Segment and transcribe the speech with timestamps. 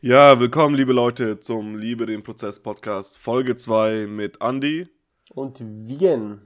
[0.00, 4.86] Ja, willkommen, liebe Leute, zum Liebe den Prozess Podcast, Folge 2 mit Andy.
[5.30, 6.42] Und Wien.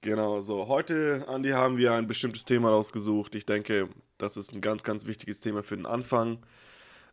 [0.00, 0.68] Genau, so.
[0.68, 3.34] Heute, Andy, haben wir ein bestimmtes Thema rausgesucht.
[3.34, 6.38] Ich denke, das ist ein ganz, ganz wichtiges Thema für den Anfang.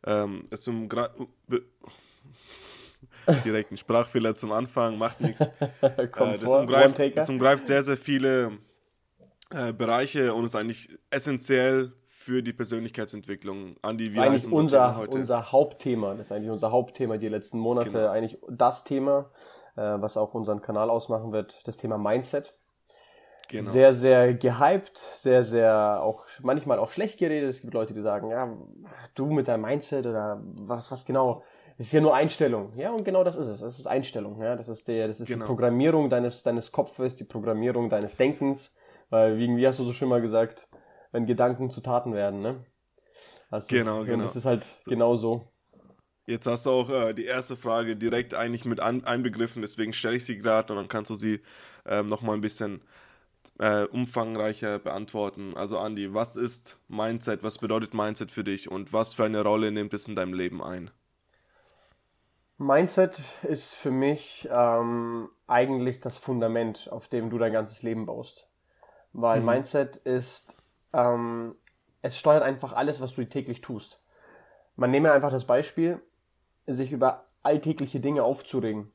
[0.07, 0.87] Ähm, es um
[3.43, 5.41] direkt ein Sprachfehler zum Anfang, macht nichts.
[5.81, 8.59] Äh, das, umgreift, das umgreift sehr, sehr viele
[9.49, 11.91] äh, Bereiche und ist eigentlich essentiell
[12.25, 13.75] für die Persönlichkeitsentwicklung.
[13.83, 16.15] Andi, wie das ist eigentlich unser, unser Hauptthema.
[16.15, 17.91] Das ist eigentlich unser Hauptthema die letzten Monate.
[17.91, 18.09] Genau.
[18.09, 19.29] Eigentlich das Thema,
[19.75, 22.55] äh, was auch unseren Kanal ausmachen wird, das Thema Mindset.
[23.47, 23.69] Genau.
[23.69, 27.47] Sehr, sehr gehypt, sehr, sehr auch manchmal auch schlecht geredet.
[27.47, 28.51] Es gibt Leute, die sagen, ja,
[29.13, 31.43] du mit deinem Mindset oder was, was genau.
[31.77, 32.71] Es ist ja nur Einstellung.
[32.75, 33.61] Ja, und genau das ist es.
[33.61, 34.41] Es ist Einstellung.
[34.41, 35.45] Ja, das ist der, das ist genau.
[35.45, 38.73] die Programmierung deines, deines Kopfes, die Programmierung deines Denkens.
[39.11, 40.67] Weil, wie, wie hast du so schön mal gesagt,
[41.15, 42.65] wenn Gedanken zu Taten werden, ne?
[43.49, 44.23] Das genau, ist, genau.
[44.23, 44.91] Das ist halt so.
[44.91, 45.41] genau so.
[46.27, 50.17] Jetzt hast du auch äh, die erste Frage direkt eigentlich mit an, einbegriffen, deswegen stelle
[50.17, 51.39] ich sie gerade und dann kannst du sie
[51.85, 52.81] ähm, nochmal ein bisschen
[53.59, 55.55] äh, umfangreicher beantworten.
[55.55, 59.71] Also Andi, was ist Mindset, was bedeutet Mindset für dich und was für eine Rolle
[59.71, 60.91] nimmt es in deinem Leben ein?
[62.57, 68.49] Mindset ist für mich ähm, eigentlich das Fundament, auf dem du dein ganzes Leben baust.
[69.13, 69.45] Weil mhm.
[69.45, 70.54] Mindset ist
[70.95, 71.55] ähm,
[72.01, 73.99] es steuert einfach alles, was du täglich tust.
[74.75, 76.01] Man nehme einfach das Beispiel,
[76.67, 78.91] sich über alltägliche Dinge aufzuregen.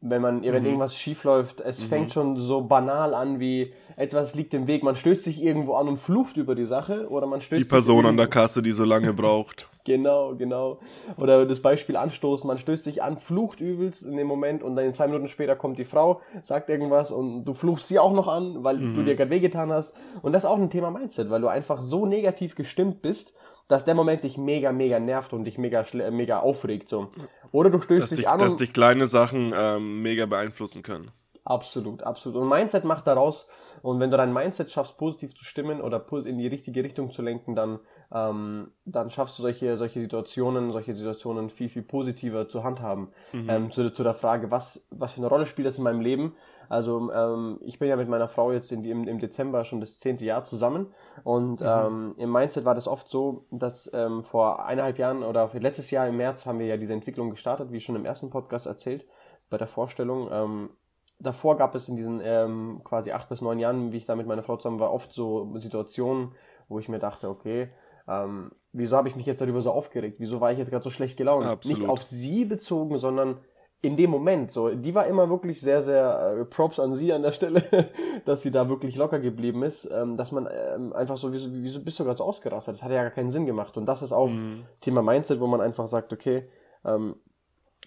[0.00, 0.66] Wenn man, wenn mhm.
[0.66, 1.86] irgendwas schief läuft, es mhm.
[1.86, 4.82] fängt schon so banal an wie etwas liegt im Weg.
[4.82, 8.06] Man stößt sich irgendwo an und flucht über die Sache oder man stößt die Person
[8.06, 9.68] an der Kasse, die so lange braucht.
[9.86, 10.78] Genau, genau.
[11.16, 14.92] Oder das Beispiel anstoßen, man stößt sich an, flucht übelst in dem Moment und dann
[14.92, 18.62] zwei Minuten später kommt die Frau, sagt irgendwas und du fluchst sie auch noch an,
[18.62, 18.94] weil mhm.
[18.94, 19.98] du dir gerade wehgetan hast.
[20.20, 23.32] Und das ist auch ein Thema Mindset, weil du einfach so negativ gestimmt bist,
[23.68, 26.88] dass der Moment dich mega, mega nervt und dich mega, mega aufregt.
[26.88, 27.08] So.
[27.50, 28.38] Oder du stößt dich, dich an.
[28.38, 31.10] Dass dich kleine Sachen ähm, mega beeinflussen können.
[31.46, 32.42] Absolut, absolut.
[32.42, 33.48] Und Mindset macht daraus,
[33.80, 37.22] und wenn du dein Mindset schaffst, positiv zu stimmen oder in die richtige Richtung zu
[37.22, 37.78] lenken, dann,
[38.12, 43.08] ähm, dann schaffst du solche, solche Situationen, solche Situationen viel, viel positiver zu handhaben.
[43.32, 43.50] Mhm.
[43.50, 46.34] Ähm, zu, zu der Frage, was, was für eine Rolle spielt das in meinem Leben?
[46.68, 49.98] Also ähm, ich bin ja mit meiner Frau jetzt in im, im Dezember schon das
[49.98, 51.66] zehnte Jahr zusammen und mhm.
[51.66, 56.08] ähm, im Mindset war das oft so, dass ähm, vor eineinhalb Jahren oder letztes Jahr
[56.08, 59.06] im März haben wir ja diese Entwicklung gestartet, wie schon im ersten Podcast erzählt,
[59.48, 60.28] bei der Vorstellung.
[60.30, 60.70] Ähm,
[61.18, 64.26] davor gab es in diesen ähm, quasi acht bis neun Jahren, wie ich da mit
[64.26, 66.32] meiner Frau zusammen war, oft so Situationen,
[66.68, 67.70] wo ich mir dachte, okay,
[68.08, 70.20] ähm, wieso habe ich mich jetzt darüber so aufgeregt?
[70.20, 71.46] Wieso war ich jetzt gerade so schlecht gelaunt?
[71.46, 71.78] Absolut.
[71.78, 73.38] Nicht auf sie bezogen, sondern
[73.82, 74.50] in dem Moment.
[74.50, 77.62] So, die war immer wirklich sehr, sehr äh, Props an sie an der Stelle,
[78.24, 81.80] dass sie da wirklich locker geblieben ist, ähm, dass man ähm, einfach so, wieso, wieso
[81.80, 82.74] bist du gerade so ausgerastet?
[82.74, 83.76] Das hat ja gar keinen Sinn gemacht.
[83.76, 84.64] Und das ist auch mhm.
[84.80, 86.48] Thema Mindset, wo man einfach sagt, okay,
[86.84, 87.16] ähm,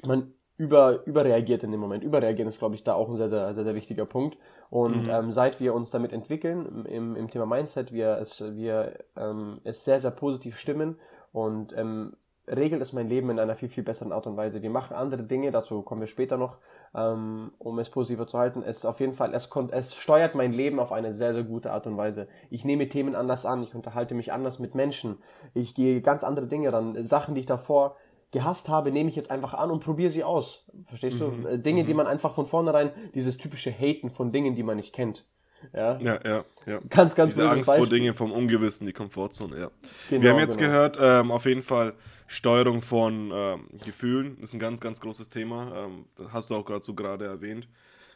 [0.05, 2.03] man über, überreagiert in dem Moment.
[2.03, 4.37] Überreagieren ist, glaube ich, da auch ein sehr, sehr, sehr, sehr wichtiger Punkt.
[4.69, 5.09] Und mhm.
[5.09, 9.83] ähm, seit wir uns damit entwickeln, im, im Thema Mindset, wir es, wir ähm, es
[9.83, 10.97] sehr, sehr positiv stimmen
[11.31, 12.13] und ähm,
[12.49, 14.61] regelt es mein Leben in einer viel, viel besseren Art und Weise.
[14.61, 16.57] Wir machen andere Dinge, dazu kommen wir später noch,
[16.95, 18.63] ähm, um es positiver zu halten.
[18.63, 21.85] Es auf jeden Fall, es, es steuert mein Leben auf eine sehr, sehr gute Art
[21.87, 22.27] und Weise.
[22.49, 25.17] Ich nehme Themen anders an, ich unterhalte mich anders mit Menschen,
[25.53, 27.03] ich gehe ganz andere Dinge ran.
[27.03, 27.95] Sachen, die ich davor
[28.31, 30.65] gehasst habe, nehme ich jetzt einfach an und probiere sie aus.
[30.85, 31.43] Verstehst mhm.
[31.43, 31.47] du?
[31.47, 31.87] Äh, Dinge, mhm.
[31.87, 35.25] die man einfach von vornherein, dieses typische Haten von Dingen, die man nicht kennt.
[35.73, 36.45] Ja, ja, ja.
[36.65, 36.79] ja.
[36.89, 37.85] Ganz, ganz Diese Angst Beispiel.
[37.85, 39.71] vor Dingen vom Ungewissen, die Komfortzone, ja.
[40.09, 40.71] Genau, Wir haben jetzt genau.
[40.71, 41.95] gehört, ähm, auf jeden Fall
[42.27, 45.85] Steuerung von ähm, Gefühlen ist ein ganz, ganz großes Thema.
[45.85, 47.67] Ähm, das hast du auch gerade so gerade erwähnt.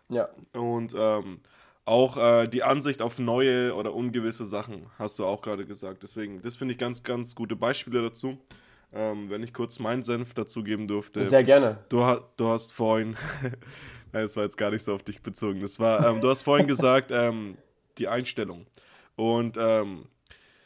[0.09, 0.29] Ja.
[0.53, 1.39] Und ähm,
[1.85, 6.03] auch äh, die Ansicht auf neue oder ungewisse Sachen hast du auch gerade gesagt.
[6.03, 8.37] Deswegen, das finde ich ganz, ganz gute Beispiele dazu.
[8.93, 11.25] Ähm, wenn ich kurz meinen Senf dazugeben durfte.
[11.25, 11.79] Sehr gerne.
[11.89, 12.05] Du,
[12.37, 13.15] du hast vorhin,
[14.11, 15.61] nein, das war jetzt gar nicht so auf dich bezogen.
[15.61, 17.57] Das war, ähm, du hast vorhin gesagt, ähm,
[17.97, 18.67] die Einstellung.
[19.15, 20.05] Und ähm,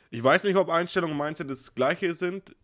[0.09, 2.55] ich weiß nicht, ob Einstellung und Mindset das gleiche sind.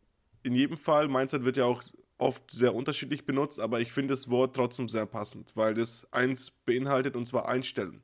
[0.44, 1.82] In jedem Fall, Mindset wird ja auch
[2.18, 6.52] oft sehr unterschiedlich benutzt, aber ich finde das Wort trotzdem sehr passend, weil das eins
[6.52, 8.02] beinhaltet und zwar einstellen.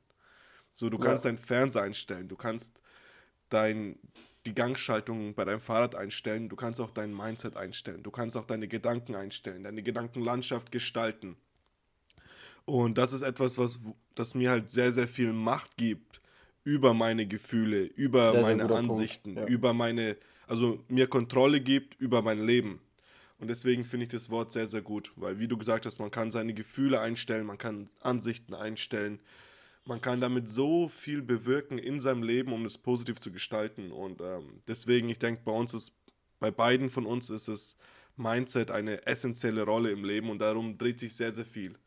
[0.72, 1.30] So, du kannst ja.
[1.30, 2.80] deinen Fernseher einstellen, du kannst
[3.48, 3.98] dein,
[4.46, 8.46] die Gangschaltung bei deinem Fahrrad einstellen, du kannst auch dein Mindset einstellen, du kannst auch
[8.46, 11.36] deine Gedanken einstellen, deine Gedankenlandschaft gestalten.
[12.64, 13.80] Und das ist etwas, was
[14.14, 16.20] das mir halt sehr, sehr viel Macht gibt
[16.64, 19.46] über meine Gefühle, über sehr, meine sehr Ansichten, ja.
[19.46, 20.16] über meine,
[20.46, 22.80] also mir Kontrolle gibt über mein Leben.
[23.38, 26.10] Und deswegen finde ich das Wort sehr, sehr gut, weil wie du gesagt hast, man
[26.10, 29.18] kann seine Gefühle einstellen, man kann Ansichten einstellen,
[29.84, 33.92] man kann damit so viel bewirken in seinem Leben, um es positiv zu gestalten.
[33.92, 35.94] Und ähm, deswegen, ich denke, bei uns ist,
[36.38, 37.76] bei beiden von uns ist es
[38.16, 41.78] Mindset eine essentielle Rolle im Leben und darum dreht sich sehr, sehr viel.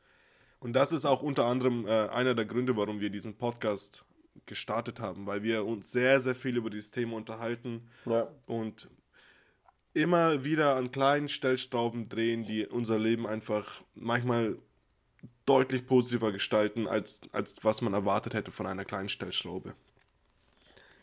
[0.59, 4.05] Und das ist auch unter anderem äh, einer der Gründe, warum wir diesen Podcast
[4.45, 8.27] gestartet haben, weil wir uns sehr, sehr viel über dieses Thema unterhalten ja.
[8.45, 8.89] und
[9.93, 14.57] immer wieder an kleinen Stellstrauben drehen, die unser Leben einfach manchmal
[15.45, 19.73] deutlich positiver gestalten, als, als was man erwartet hätte von einer kleinen Stellschraube.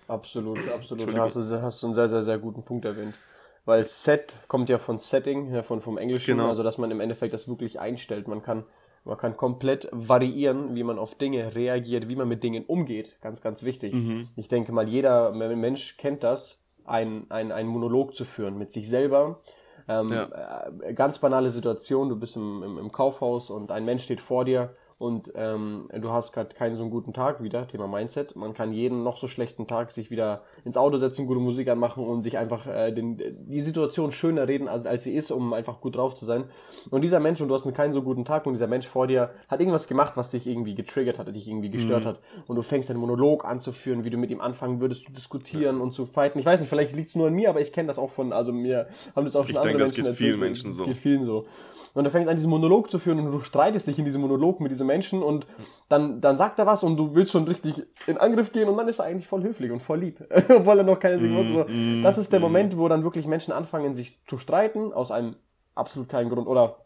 [0.09, 1.15] Absolut, absolut.
[1.15, 3.19] Da hast du, hast du einen sehr, sehr, sehr guten Punkt erwähnt.
[3.65, 6.49] Weil Set kommt ja von Setting, ja, von, vom Englischen, genau.
[6.49, 8.27] also dass man im Endeffekt das wirklich einstellt.
[8.27, 8.65] Man kann,
[9.05, 13.21] man kann komplett variieren, wie man auf Dinge reagiert, wie man mit Dingen umgeht.
[13.21, 13.93] Ganz, ganz wichtig.
[13.93, 14.27] Mhm.
[14.37, 19.41] Ich denke mal, jeder Mensch kennt das, einen ein Monolog zu führen mit sich selber.
[19.89, 20.67] Ähm, ja.
[20.83, 24.45] äh, ganz banale Situation, du bist im, im, im Kaufhaus und ein Mensch steht vor
[24.45, 28.37] dir und ähm, du hast gerade keinen so einen guten Tag wieder, Thema Mindset.
[28.37, 32.05] Man kann jeden noch so schlechten Tag sich wieder ins Auto setzen, gute Musik anmachen
[32.05, 35.81] und sich einfach äh, den, die Situation schöner reden, als, als sie ist, um einfach
[35.81, 36.45] gut drauf zu sein.
[36.91, 39.31] Und dieser Mensch, und du hast keinen so guten Tag, und dieser Mensch vor dir
[39.49, 42.09] hat irgendwas gemacht, was dich irgendwie getriggert hat, dich irgendwie gestört mhm.
[42.09, 42.21] hat.
[42.47, 45.83] Und du fängst einen Monolog anzuführen, wie du mit ihm anfangen würdest zu diskutieren ja.
[45.83, 46.39] und zu fighten.
[46.39, 48.35] Ich weiß nicht, vielleicht liegt es nur an mir, aber ich kenne das auch von,
[48.35, 48.87] also mir
[49.17, 50.85] haben das auch schon ich andere denke, Menschen das geht vielen Menschen so.
[50.85, 51.47] Geht vielen so.
[51.95, 54.61] Und du fängst an, diesen Monolog zu führen und du streitest dich in diesem Monolog
[54.61, 55.47] mit diesem Menschen und
[55.89, 58.89] dann, dann sagt er was und du willst schon richtig in Angriff gehen und dann
[58.89, 61.65] ist er eigentlich voll höflich und voll lieb, obwohl er noch keine Signale mm, so.
[61.65, 62.43] Mm, Das ist der mm.
[62.43, 65.37] Moment, wo dann wirklich Menschen anfangen, sich zu streiten, aus einem
[65.75, 66.77] absolut keinen Grund oder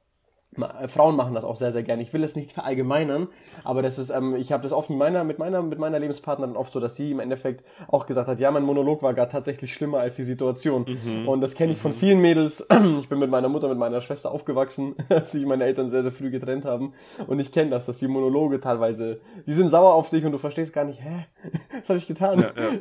[0.87, 2.03] Frauen machen das auch sehr, sehr gerne.
[2.03, 3.29] Ich will es nicht verallgemeinern,
[3.65, 6.57] aber das ist, ähm, ich habe das oft mit meiner, mit meiner, mit meiner Lebenspartnerin
[6.57, 9.75] oft so, dass sie im Endeffekt auch gesagt hat, ja, mein Monolog war gar tatsächlich
[9.75, 10.87] schlimmer als die Situation.
[10.87, 11.29] Mhm.
[11.29, 11.97] Und das kenne ich von mhm.
[11.97, 12.67] vielen Mädels.
[13.01, 16.13] Ich bin mit meiner Mutter, mit meiner Schwester aufgewachsen, als sich meine Eltern sehr, sehr
[16.13, 16.93] früh getrennt haben.
[17.27, 20.39] Und ich kenne das, dass die Monologe teilweise, die sind sauer auf dich und du
[20.39, 21.27] verstehst gar nicht, hä,
[21.81, 22.41] was habe ich getan?
[22.41, 22.79] Ja, ja.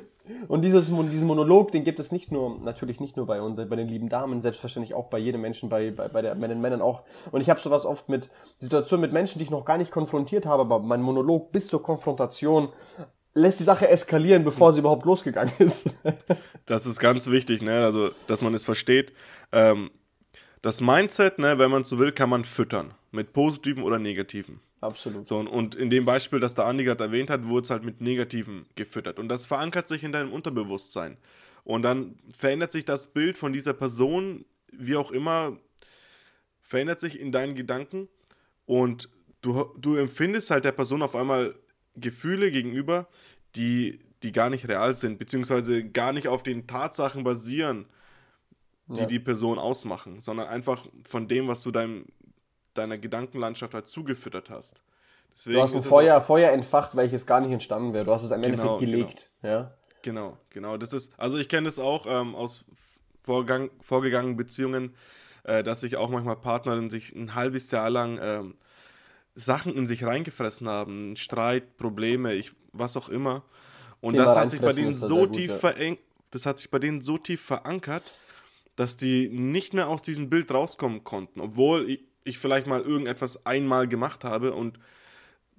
[0.48, 3.76] Und dieses, diesen Monolog, den gibt es nicht nur, natürlich nicht nur bei uns, bei
[3.76, 6.82] den lieben Damen, selbstverständlich auch bei jedem Menschen, bei, bei, bei, der, bei den Männern
[6.82, 7.04] auch.
[7.32, 8.30] Und ich habe sowas oft mit
[8.60, 11.84] Situationen mit Menschen, die ich noch gar nicht konfrontiert habe, aber mein Monolog bis zur
[11.84, 12.70] Konfrontation
[13.34, 15.94] lässt die Sache eskalieren, bevor sie überhaupt losgegangen ist.
[16.66, 17.84] das ist ganz wichtig, ne?
[17.84, 19.12] Also, dass man es versteht.
[19.52, 19.92] Ähm,
[20.62, 22.94] das Mindset, ne, wenn man so will, kann man füttern.
[23.12, 24.62] Mit positiven oder negativen.
[24.84, 25.28] Absolut.
[25.28, 28.02] So, und in dem Beispiel, das der Andi gerade erwähnt hat, wurde es halt mit
[28.02, 29.18] Negativen gefüttert.
[29.18, 31.18] Und das verankert sich in deinem Unterbewusstsein.
[31.64, 35.58] Und dann verändert sich das Bild von dieser Person, wie auch immer,
[36.62, 38.10] verändert sich in deinen Gedanken.
[38.66, 39.10] Und
[39.42, 41.56] du, du empfindest halt der Person auf einmal
[41.96, 43.08] Gefühle gegenüber,
[43.56, 47.86] die, die gar nicht real sind, beziehungsweise gar nicht auf den Tatsachen basieren,
[48.88, 49.06] die ja.
[49.06, 52.06] die Person ausmachen, sondern einfach von dem, was du deinem
[52.74, 54.82] deiner Gedankenlandschaft halt zugefüttert hast.
[55.34, 58.06] Deswegen du hast ein Feuer, Feuer entfacht, welches gar nicht entstanden wäre.
[58.06, 59.32] Du hast es am genau, Endeffekt gelegt.
[59.42, 59.54] Genau.
[59.54, 59.74] Ja?
[60.02, 60.78] genau, genau.
[60.78, 62.66] Das ist, also ich kenne das auch ähm, aus
[63.24, 64.96] Vorgang, vorgegangenen Beziehungen,
[65.44, 68.56] äh, dass sich auch manchmal Partnerinnen sich ein halbes Jahr lang ähm,
[69.36, 73.44] Sachen in sich reingefressen haben, Streit, Probleme, ich, was auch immer.
[74.02, 75.98] Und Thema das hat sich bei denen so tief gut,
[76.32, 78.04] das hat sich bei denen so tief verankert,
[78.76, 81.90] dass die nicht mehr aus diesem Bild rauskommen konnten, obwohl
[82.24, 84.80] ich, ich vielleicht mal irgendetwas einmal gemacht habe und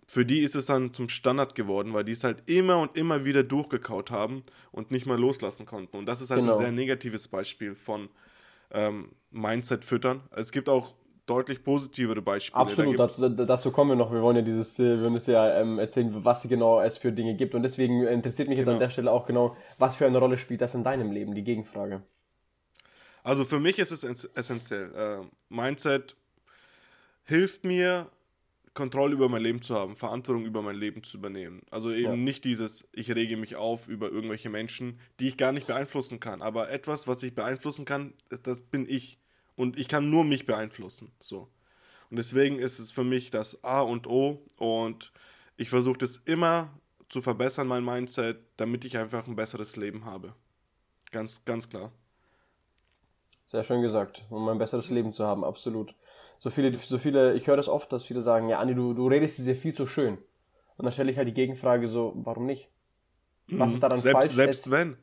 [0.07, 3.25] für die ist es dann zum Standard geworden, weil die es halt immer und immer
[3.25, 5.97] wieder durchgekaut haben und nicht mal loslassen konnten.
[5.97, 6.53] Und das ist halt genau.
[6.53, 8.09] ein sehr negatives Beispiel von
[8.71, 10.23] ähm, Mindset füttern.
[10.31, 10.95] Es gibt auch
[11.27, 12.61] deutlich positivere Beispiele.
[12.61, 14.13] Absolut, da dazu, dazu, kommen wir noch.
[14.13, 17.13] Wir wollen ja dieses, äh, wir wollen es ja ähm, erzählen, was genau es für
[17.13, 17.55] Dinge gibt.
[17.55, 18.59] Und deswegen interessiert mich genau.
[18.59, 18.81] jetzt an genau.
[18.81, 22.03] der Stelle auch genau, was für eine Rolle spielt das in deinem Leben, die Gegenfrage.
[23.23, 24.05] Also für mich ist es
[24.35, 24.93] essentiell.
[24.95, 26.15] Äh, Mindset
[27.25, 28.11] hilft mir,
[28.75, 31.63] Kontrolle über mein Leben zu haben, Verantwortung über mein Leben zu übernehmen.
[31.71, 32.17] Also eben ja.
[32.17, 36.43] nicht dieses, ich rege mich auf über irgendwelche Menschen, die ich gar nicht beeinflussen kann.
[36.43, 39.21] Aber etwas, was ich beeinflussen kann, das bin ich.
[39.55, 41.13] Und ich kann nur mich beeinflussen.
[41.21, 41.49] So.
[42.11, 44.43] Und deswegen ist es für mich das A und O.
[44.57, 45.13] Und
[45.57, 46.77] ich versuche das immer
[47.09, 50.35] zu verbessern, mein Mindset, damit ich einfach ein besseres Leben habe.
[51.13, 51.93] Ganz, ganz klar.
[53.47, 55.95] Sehr schön gesagt, um ein besseres Leben zu haben, absolut
[56.45, 59.09] so viele, so viele, ich höre das oft, dass viele sagen, ja, Andi, du, du
[59.09, 60.19] redest dir viel zu schön.
[60.77, 62.69] Und dann stelle ich halt die Gegenfrage so, warum nicht?
[63.49, 64.35] Was ist daran selbst, falsch?
[64.35, 64.99] Selbst es, wenn.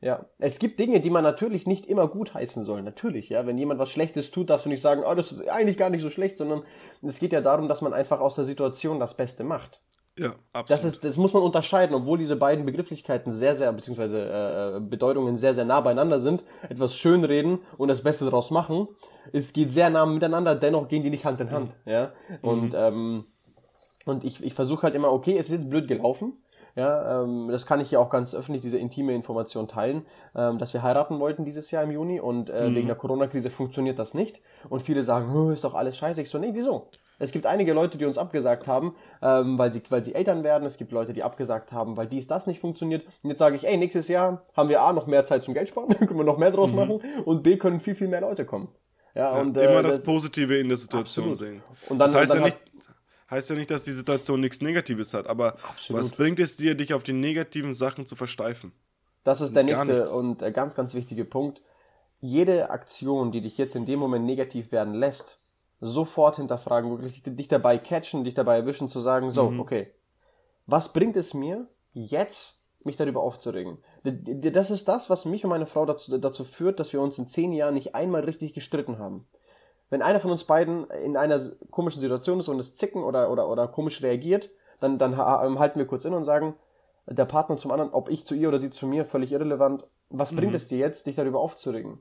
[0.00, 2.82] Ja, es gibt Dinge, die man natürlich nicht immer gut heißen soll.
[2.82, 3.46] Natürlich, ja.
[3.46, 6.00] Wenn jemand was Schlechtes tut, darfst du nicht sagen, oh, das ist eigentlich gar nicht
[6.00, 6.62] so schlecht, sondern
[7.02, 9.82] es geht ja darum, dass man einfach aus der Situation das Beste macht.
[10.18, 10.70] Ja, absolut.
[10.70, 15.36] Das, ist, das muss man unterscheiden, obwohl diese beiden Begrifflichkeiten sehr, sehr, beziehungsweise äh, Bedeutungen
[15.36, 16.42] sehr, sehr nah beieinander sind.
[16.68, 18.88] Etwas schönreden und das Beste daraus machen.
[19.32, 21.76] Es geht sehr nah miteinander, dennoch gehen die nicht Hand in Hand.
[21.84, 22.12] Ja?
[22.40, 22.74] Und, mhm.
[22.74, 23.24] ähm,
[24.06, 26.32] und ich, ich versuche halt immer, okay, es ist jetzt blöd gelaufen.
[26.76, 30.04] Ja, ähm, das kann ich ja auch ganz öffentlich, diese intime Information teilen,
[30.34, 32.74] ähm, dass wir heiraten wollten dieses Jahr im Juni und äh, mhm.
[32.74, 34.42] wegen der Corona-Krise funktioniert das nicht.
[34.68, 36.20] Und viele sagen, ist doch alles scheiße.
[36.20, 36.88] Ich so, nee, wieso?
[37.18, 40.64] Es gibt einige Leute, die uns abgesagt haben, ähm, weil, sie, weil sie Eltern werden.
[40.64, 43.06] Es gibt Leute, die abgesagt haben, weil dies, das nicht funktioniert.
[43.22, 45.68] Und jetzt sage ich, ey, nächstes Jahr haben wir A, noch mehr Zeit zum Geld
[45.68, 46.76] sparen, können wir noch mehr draus mhm.
[46.76, 48.68] machen und B, können viel, viel mehr Leute kommen.
[49.14, 51.54] Ja, ja und, immer äh, das, das, Positive in der Situation absolut.
[51.54, 51.62] sehen.
[51.88, 52.58] Und dann, das heißt, ja nicht,
[53.30, 56.02] heißt ja nicht, dass die Situation nichts Negatives hat, aber absolut.
[56.02, 58.72] was bringt es dir, dich auf die negativen Sachen zu versteifen?
[59.24, 60.10] Das ist der Gar nächste nichts.
[60.12, 61.62] und äh, ganz, ganz wichtige Punkt.
[62.20, 65.40] Jede Aktion, die dich jetzt in dem Moment negativ werden lässt,
[65.80, 69.60] sofort hinterfragen, wirklich dich dabei catchen, dich dabei erwischen, zu sagen, so, mhm.
[69.60, 69.92] okay,
[70.66, 73.78] was bringt es mir jetzt, mich darüber aufzuregen?
[74.02, 77.26] Das ist das, was mich und meine Frau dazu, dazu führt, dass wir uns in
[77.26, 79.26] zehn Jahren nicht einmal richtig gestritten haben.
[79.90, 81.40] Wenn einer von uns beiden in einer
[81.70, 85.78] komischen Situation ist und es zicken oder, oder, oder komisch reagiert, dann, dann ähm, halten
[85.78, 86.54] wir kurz in und sagen,
[87.06, 89.86] der Partner zum anderen, ob ich zu ihr oder sie zu mir, völlig irrelevant.
[90.10, 90.56] Was bringt mhm.
[90.56, 92.00] es dir jetzt, dich darüber aufzuregen?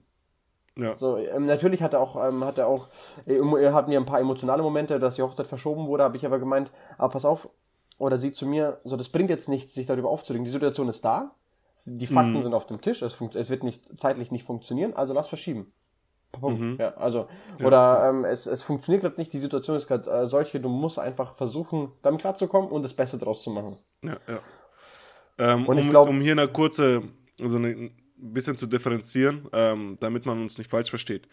[0.78, 0.98] Ja.
[0.98, 2.90] So, ähm, natürlich hat er auch, ähm, hat er auch,
[3.26, 3.40] äh,
[3.72, 6.72] hatten ja ein paar emotionale Momente, dass die Hochzeit verschoben wurde, habe ich aber gemeint,
[6.98, 7.50] aber pass auf,
[7.98, 10.44] oder sie zu mir, so, das bringt jetzt nichts, sich darüber aufzuregen.
[10.44, 11.32] Die Situation ist da,
[11.86, 12.44] die Fakten mhm.
[12.44, 15.72] sind auf dem Tisch, es, es wird nicht zeitlich nicht funktionieren, also lass verschieben.
[16.42, 16.76] Mhm.
[16.78, 17.28] Ja, also,
[17.60, 17.66] ja.
[17.66, 21.00] oder ähm, es, es funktioniert gerade nicht, die Situation ist gerade äh, solche, du musst
[21.00, 23.78] einfach versuchen, damit klarzukommen und das Beste draus zu machen.
[24.04, 24.40] Ja, ja.
[25.38, 27.04] Ähm, und ich um, glaub, um hier eine kurze,
[27.40, 31.28] also eine ein bisschen zu differenzieren, ähm, damit man uns nicht falsch versteht.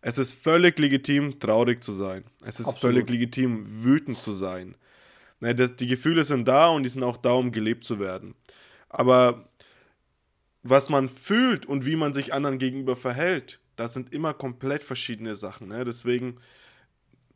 [0.00, 2.24] Es ist völlig legitim, traurig zu sein.
[2.42, 2.80] Es ist Absolut.
[2.80, 4.76] völlig legitim, wütend zu sein.
[5.40, 8.34] Ne, das, die Gefühle sind da und die sind auch da, um gelebt zu werden.
[8.88, 9.48] Aber
[10.62, 15.36] was man fühlt und wie man sich anderen gegenüber verhält, das sind immer komplett verschiedene
[15.36, 15.68] Sachen.
[15.68, 15.84] Ne?
[15.84, 16.38] Deswegen,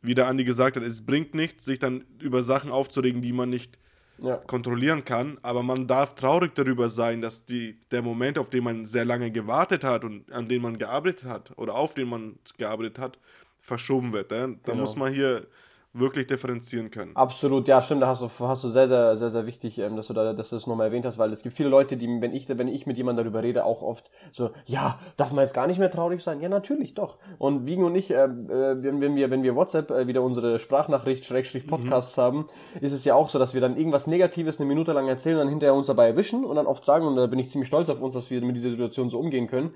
[0.01, 3.49] wie der Andi gesagt hat, es bringt nichts, sich dann über Sachen aufzuregen, die man
[3.49, 3.79] nicht
[4.23, 4.37] ja.
[4.37, 5.37] kontrollieren kann.
[5.41, 9.31] Aber man darf traurig darüber sein, dass die, der Moment, auf den man sehr lange
[9.31, 13.19] gewartet hat und an den man gearbeitet hat oder auf den man gearbeitet hat,
[13.61, 14.31] verschoben wird.
[14.31, 14.75] Da genau.
[14.77, 15.47] muss man hier
[15.93, 17.15] wirklich differenzieren können.
[17.15, 20.07] Absolut, ja, stimmt, da hast du, hast du sehr, sehr, sehr, sehr wichtig, ähm, dass
[20.07, 22.33] du da, dass du das nochmal erwähnt hast, weil es gibt viele Leute, die, wenn
[22.33, 25.67] ich, wenn ich mit jemandem darüber rede, auch oft so, ja, darf man jetzt gar
[25.67, 26.41] nicht mehr traurig sein?
[26.41, 27.17] Ja, natürlich, doch.
[27.37, 30.57] Und Wiegen und ich, äh, äh wenn, wenn wir, wenn wir WhatsApp äh, wieder unsere
[30.57, 32.21] Sprachnachricht, Schrägstrich Podcasts mhm.
[32.21, 32.47] haben,
[32.81, 35.49] ist es ja auch so, dass wir dann irgendwas Negatives eine Minute lang erzählen, dann
[35.49, 38.01] hinterher uns dabei erwischen und dann oft sagen, und da bin ich ziemlich stolz auf
[38.01, 39.75] uns, dass wir mit dieser Situation so umgehen können,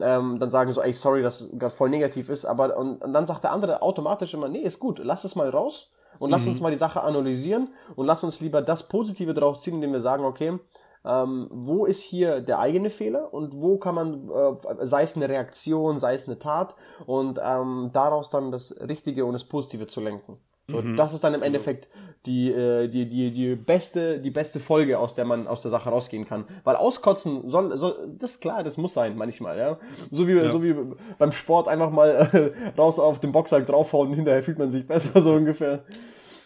[0.00, 3.26] ähm, dann sagen so, ey, sorry, dass das voll negativ ist, aber, und, und dann
[3.26, 6.50] sagt der andere automatisch immer, nee, ist gut, lass es mal raus und lass mhm.
[6.52, 10.00] uns mal die Sache analysieren und lass uns lieber das Positive daraus ziehen, indem wir
[10.00, 10.58] sagen, okay,
[11.04, 15.28] ähm, wo ist hier der eigene Fehler und wo kann man, äh, sei es eine
[15.28, 16.74] Reaktion, sei es eine Tat
[17.06, 20.38] und ähm, daraus dann das Richtige und das Positive zu lenken.
[20.68, 20.96] So, mhm.
[20.96, 21.46] Das ist dann im genau.
[21.46, 21.88] Endeffekt
[22.26, 25.90] die, äh, die, die, die beste, die beste Folge, aus der man aus der Sache
[25.90, 26.44] rausgehen kann.
[26.64, 29.78] Weil auskotzen soll, soll das ist klar, das muss sein manchmal, ja.
[30.10, 30.50] So wie, ja.
[30.50, 30.74] so wie
[31.18, 34.86] beim Sport einfach mal äh, raus auf den Boxsack draufhauen und hinterher fühlt man sich
[34.86, 35.84] besser, so ungefähr.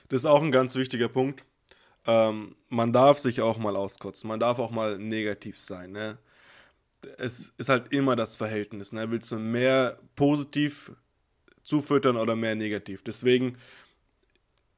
[0.08, 1.44] Das ist auch ein ganz wichtiger Punkt.
[2.06, 6.18] Ähm, man darf sich auch mal auskotzen, man darf auch mal negativ sein, ne?
[7.16, 9.10] Es ist halt immer das Verhältnis, ne?
[9.10, 10.92] Willst du mehr positiv
[11.62, 13.02] zufüttern oder mehr negativ?
[13.02, 13.56] Deswegen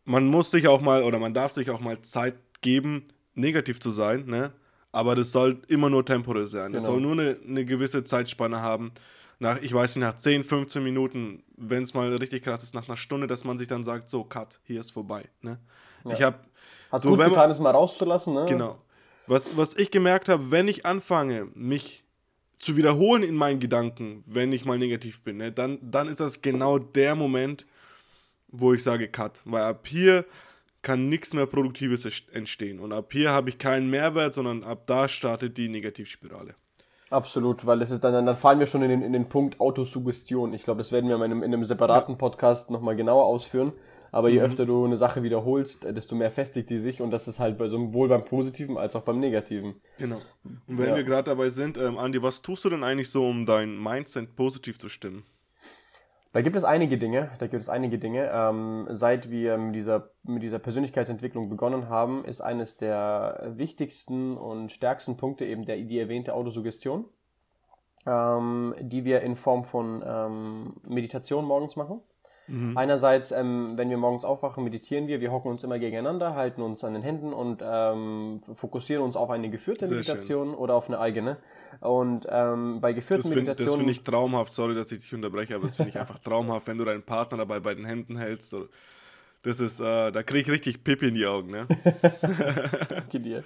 [0.05, 3.91] man muss sich auch mal oder man darf sich auch mal Zeit geben, negativ zu
[3.91, 4.53] sein, ne?
[4.91, 6.73] Aber das soll immer nur temporär sein.
[6.73, 6.95] Das genau.
[6.95, 8.93] soll nur eine, eine, gewisse Zeitspanne haben.
[9.39, 12.87] Nach, ich weiß nicht, nach 10, 15 Minuten, wenn es mal richtig krass ist, nach
[12.87, 15.25] einer Stunde, dass man sich dann sagt, so, cut, hier ist vorbei.
[15.41, 15.59] Ne?
[16.05, 16.13] Ja.
[16.13, 16.37] Ich habe
[16.91, 18.45] Hat so, gut getan, man, es mal rauszulassen, ne?
[18.47, 18.79] Genau.
[19.27, 22.05] Was, was ich gemerkt habe, wenn ich anfange, mich
[22.59, 26.43] zu wiederholen in meinen Gedanken, wenn ich mal negativ bin, ne, dann, dann ist das
[26.43, 27.67] genau der Moment,
[28.53, 29.43] wo ich sage Cut.
[29.45, 30.25] Weil ab hier
[30.83, 32.81] kann nichts mehr Produktives entstehen.
[32.81, 36.55] Und ab hier habe ich keinen Mehrwert, sondern ab da startet die Negativspirale.
[37.11, 40.55] Absolut, weil es ist dann, dann fallen wir schon in den, in den Punkt Autosuggestion.
[40.55, 43.73] Ich glaube, das werden wir in einem, in einem separaten Podcast nochmal genauer ausführen.
[44.13, 44.45] Aber je mhm.
[44.45, 47.69] öfter du eine Sache wiederholst, desto mehr festigt sie sich und das ist halt bei,
[47.69, 49.77] sowohl beim Positiven als auch beim Negativen.
[49.99, 50.21] Genau.
[50.45, 50.97] Und wenn ja.
[50.97, 54.37] wir gerade dabei sind, ähm, Andi, was tust du denn eigentlich so, um dein Mindset
[54.37, 55.23] positiv zu stimmen?
[56.33, 58.31] Da gibt es einige Dinge, da gibt es einige Dinge.
[58.33, 64.73] Ähm, seit wir mit dieser, mit dieser Persönlichkeitsentwicklung begonnen haben, ist eines der wichtigsten und
[64.73, 67.05] stärksten Punkte eben der, die erwähnte Autosuggestion,
[68.07, 72.01] ähm, die wir in Form von ähm, Meditation morgens machen.
[72.49, 72.77] Mhm.
[72.77, 76.83] Einerseits, ähm, wenn wir morgens aufwachen, meditieren wir, wir hocken uns immer gegeneinander, halten uns
[76.85, 80.55] an den Händen und ähm, fokussieren uns auf eine geführte Sehr Meditation schön.
[80.55, 81.37] oder auf eine eigene.
[81.81, 83.73] Und ähm, bei geführten das find, Meditationen.
[83.73, 86.67] Das finde ich traumhaft, sorry, dass ich dich unterbreche, aber das finde ich einfach traumhaft,
[86.67, 88.53] wenn du deinen Partner dabei bei den Händen hältst.
[88.55, 88.67] Oder,
[89.45, 91.67] Das ist, äh, da kriege ich richtig Pipi in die Augen, ne?
[92.89, 93.43] Danke dir.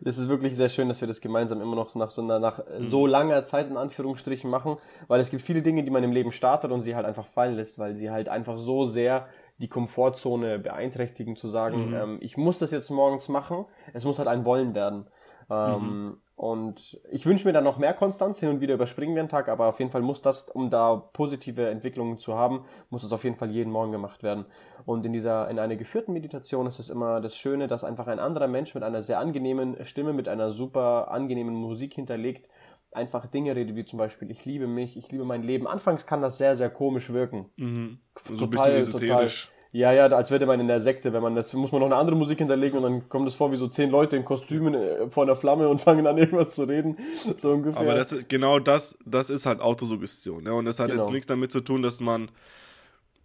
[0.00, 2.58] Das ist wirklich sehr schön, dass wir das gemeinsam immer noch nach so, einer, nach
[2.58, 2.84] mhm.
[2.84, 4.76] so langer Zeit in Anführungsstrichen machen,
[5.08, 7.56] weil es gibt viele Dinge, die man im Leben startet und sie halt einfach fallen
[7.56, 9.26] lässt, weil sie halt einfach so sehr
[9.58, 11.94] die Komfortzone beeinträchtigen, zu sagen, mhm.
[11.94, 15.06] ähm, ich muss das jetzt morgens machen, es muss halt ein Wollen werden.
[15.50, 16.16] Ähm, mhm.
[16.36, 18.40] Und ich wünsche mir dann noch mehr Konstanz.
[18.40, 20.96] Hin und wieder überspringen wir einen Tag, aber auf jeden Fall muss das, um da
[20.96, 24.44] positive Entwicklungen zu haben, muss das auf jeden Fall jeden Morgen gemacht werden.
[24.84, 28.18] Und in dieser, in einer geführten Meditation ist es immer das Schöne, dass einfach ein
[28.18, 32.48] anderer Mensch mit einer sehr angenehmen Stimme, mit einer super angenehmen Musik hinterlegt,
[32.90, 35.66] einfach Dinge redet, wie zum Beispiel, ich liebe mich, ich liebe mein Leben.
[35.68, 37.46] Anfangs kann das sehr, sehr komisch wirken.
[37.56, 37.98] Mhm.
[38.16, 39.46] So total, ein bisschen esoterisch.
[39.46, 41.88] Total, ja, ja, als würde man in der Sekte, wenn man das, muss man noch
[41.88, 44.72] eine andere Musik hinterlegen und dann kommt es vor wie so zehn Leute in Kostümen
[44.72, 46.96] äh, vor einer Flamme und fangen an irgendwas zu reden.
[47.36, 47.80] So ungefähr.
[47.80, 50.44] Aber das ist, genau das, das ist halt Autosuggestion.
[50.44, 50.54] Ne?
[50.54, 51.02] Und das hat genau.
[51.02, 52.30] jetzt nichts damit zu tun, dass man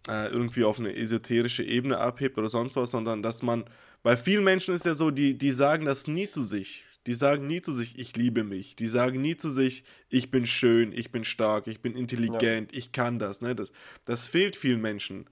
[0.08, 3.62] äh, irgendwie auf eine esoterische Ebene abhebt oder sonst was, sondern dass man,
[4.02, 6.84] bei vielen Menschen ist ja so, die, die sagen das nie zu sich.
[7.06, 8.74] Die sagen nie zu sich, ich liebe mich.
[8.74, 12.78] Die sagen nie zu sich, ich bin schön, ich bin stark, ich bin intelligent, ja.
[12.78, 13.40] ich kann das.
[13.40, 13.54] Ne?
[13.54, 13.70] das.
[14.04, 15.26] Das fehlt vielen Menschen.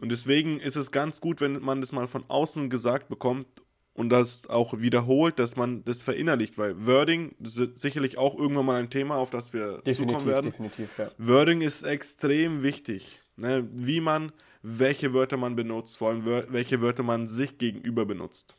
[0.00, 3.46] Und deswegen ist es ganz gut, wenn man das mal von außen gesagt bekommt
[3.92, 8.80] und das auch wiederholt, dass man das verinnerlicht, weil Wording ist sicherlich auch irgendwann mal
[8.80, 10.46] ein Thema, auf das wir definitiv, zukommen werden.
[10.46, 11.08] Definitiv, ja.
[11.18, 13.68] Wording ist extrem wichtig, ne?
[13.72, 18.56] wie man, welche Wörter man benutzt, vor allem welche Wörter man sich gegenüber benutzt.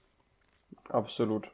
[0.90, 1.50] Absolut.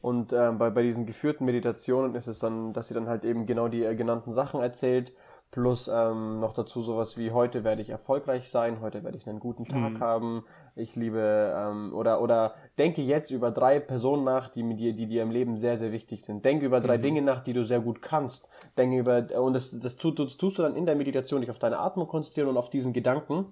[0.00, 3.46] Und äh, bei, bei diesen geführten Meditationen ist es dann, dass sie dann halt eben
[3.46, 5.12] genau die äh, genannten Sachen erzählt
[5.52, 9.38] Plus ähm, noch dazu sowas wie heute werde ich erfolgreich sein, heute werde ich einen
[9.38, 10.00] guten Tag mhm.
[10.00, 10.44] haben,
[10.74, 15.06] ich liebe ähm, oder oder denke jetzt über drei Personen nach, die mit dir, die
[15.06, 16.44] dir im Leben sehr sehr wichtig sind.
[16.44, 17.02] Denke über drei mhm.
[17.02, 18.48] Dinge nach, die du sehr gut kannst.
[18.78, 21.58] Denke über und das das, tut, das tust du dann in der Meditation dich auf
[21.58, 23.46] deine Atmung konzentrieren und auf diesen Gedanken.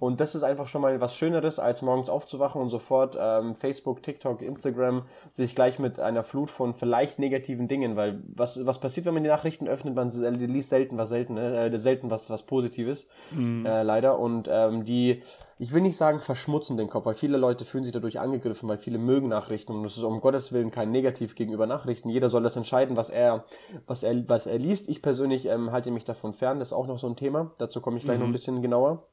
[0.00, 4.02] Und das ist einfach schon mal was Schöneres, als morgens aufzuwachen und sofort ähm, Facebook,
[4.02, 9.06] TikTok, Instagram sich gleich mit einer Flut von vielleicht negativen Dingen, weil was was passiert,
[9.06, 13.08] wenn man die Nachrichten öffnet, man liest selten was selten, äh, selten was was Positives,
[13.30, 13.64] mhm.
[13.64, 14.18] äh, leider.
[14.18, 15.22] Und ähm, die
[15.58, 18.78] ich will nicht sagen verschmutzen den Kopf, weil viele Leute fühlen sich dadurch angegriffen, weil
[18.78, 22.08] viele mögen Nachrichten und es ist um Gottes Willen kein Negativ gegenüber Nachrichten.
[22.08, 23.44] Jeder soll das entscheiden, was er,
[23.86, 24.88] was er, was er liest.
[24.88, 27.52] Ich persönlich ähm, halte mich davon fern, das ist auch noch so ein Thema.
[27.58, 28.22] Dazu komme ich gleich mhm.
[28.22, 29.04] noch ein bisschen genauer.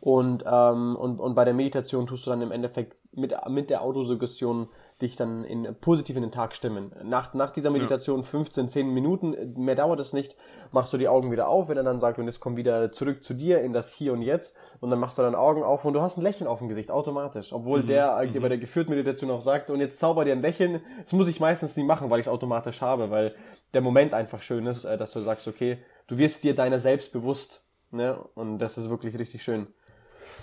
[0.00, 3.82] Und, ähm, und, und bei der Meditation tust du dann im Endeffekt mit, mit der
[3.82, 4.68] Autosuggestion
[5.00, 6.92] dich dann in, positiv in den Tag stimmen.
[7.02, 8.26] Nach, nach dieser Meditation ja.
[8.26, 10.36] 15, 10 Minuten, mehr dauert es nicht,
[10.72, 13.24] machst du die Augen wieder auf, wenn er dann sagt, und jetzt komm wieder zurück
[13.24, 15.94] zu dir in das Hier und Jetzt und dann machst du deine Augen auf und
[15.94, 17.52] du hast ein Lächeln auf dem Gesicht, automatisch.
[17.52, 17.86] Obwohl mhm.
[17.86, 18.40] der mhm.
[18.40, 21.40] bei der geführten Meditation auch sagt, und jetzt zauber dir ein Lächeln, das muss ich
[21.40, 23.34] meistens nie machen, weil ich es automatisch habe, weil
[23.72, 27.12] der Moment einfach schön ist, äh, dass du sagst, okay, du wirst dir deiner selbst
[27.12, 27.64] bewusst.
[27.90, 28.18] Ne?
[28.34, 29.66] Und das ist wirklich richtig schön.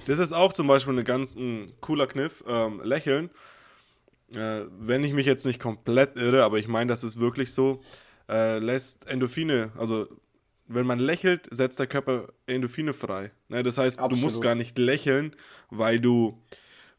[0.08, 3.30] Das ist auch zum Beispiel ein ganz ein cooler Kniff, ähm, Lächeln
[4.34, 7.82] äh, wenn ich mich jetzt nicht komplett irre, aber ich meine, das ist wirklich so,
[8.30, 10.08] äh, lässt Endorphine, also
[10.68, 13.32] wenn man lächelt, setzt der Körper Endorphine frei.
[13.48, 13.64] Ne?
[13.64, 14.18] Das heißt, Absolut.
[14.18, 15.36] du musst gar nicht lächeln,
[15.70, 16.42] weil du,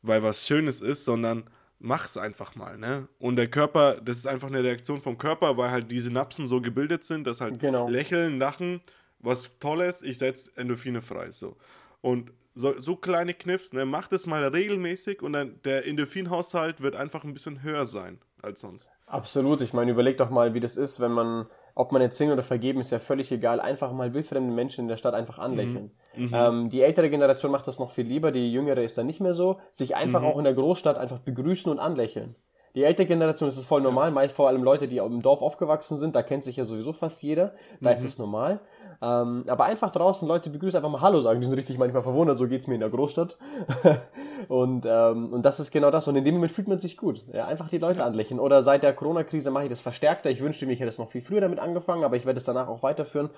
[0.02, 1.44] weil was Schönes ist, sondern
[1.78, 3.08] mach's einfach mal, ne?
[3.18, 6.60] Und der Körper, das ist einfach eine Reaktion vom Körper, weil halt die Synapsen so
[6.60, 7.88] gebildet sind, dass halt genau.
[7.88, 8.80] lächeln, lachen,
[9.20, 11.56] was Tolles, ich setze Endorphine frei, so.
[12.00, 13.84] Und so, so kleine Kniffs, ne?
[13.84, 18.60] Mach das mal regelmäßig und dann der Endorphinhaushalt wird einfach ein bisschen höher sein als
[18.60, 18.90] sonst.
[19.06, 19.62] Absolut.
[19.62, 22.42] Ich meine, überleg doch mal, wie das ist, wenn man, ob man jetzt singen oder
[22.42, 25.92] vergeben, ist ja völlig egal, einfach mal wildfremde Menschen in der Stadt einfach anlächeln.
[26.16, 26.24] Mhm.
[26.24, 26.30] mhm.
[26.34, 29.34] Ähm, die ältere Generation macht das noch viel lieber, die jüngere ist dann nicht mehr
[29.34, 29.60] so.
[29.70, 30.26] Sich einfach mhm.
[30.26, 32.34] auch in der Großstadt einfach begrüßen und anlächeln.
[32.74, 34.14] Die ältere Generation ist es voll normal, ja.
[34.14, 37.22] meist vor allem Leute, die im Dorf aufgewachsen sind, da kennt sich ja sowieso fast
[37.22, 37.94] jeder, da mhm.
[37.94, 38.60] ist es normal.
[39.00, 41.40] Ähm, aber einfach draußen Leute begrüßen, einfach mal Hallo sagen.
[41.40, 43.38] Die sind richtig manchmal verwundert, so geht's mir in der Großstadt.
[44.48, 46.08] und, ähm, und das ist genau das.
[46.08, 47.24] Und in dem Moment fühlt man sich gut.
[47.32, 48.40] Ja, einfach die Leute anlächeln.
[48.40, 50.30] Oder seit der Corona-Krise mache ich das verstärkter.
[50.30, 52.44] Ich wünschte mir, ich hätte es noch viel früher damit angefangen, aber ich werde es
[52.44, 53.30] danach auch weiterführen.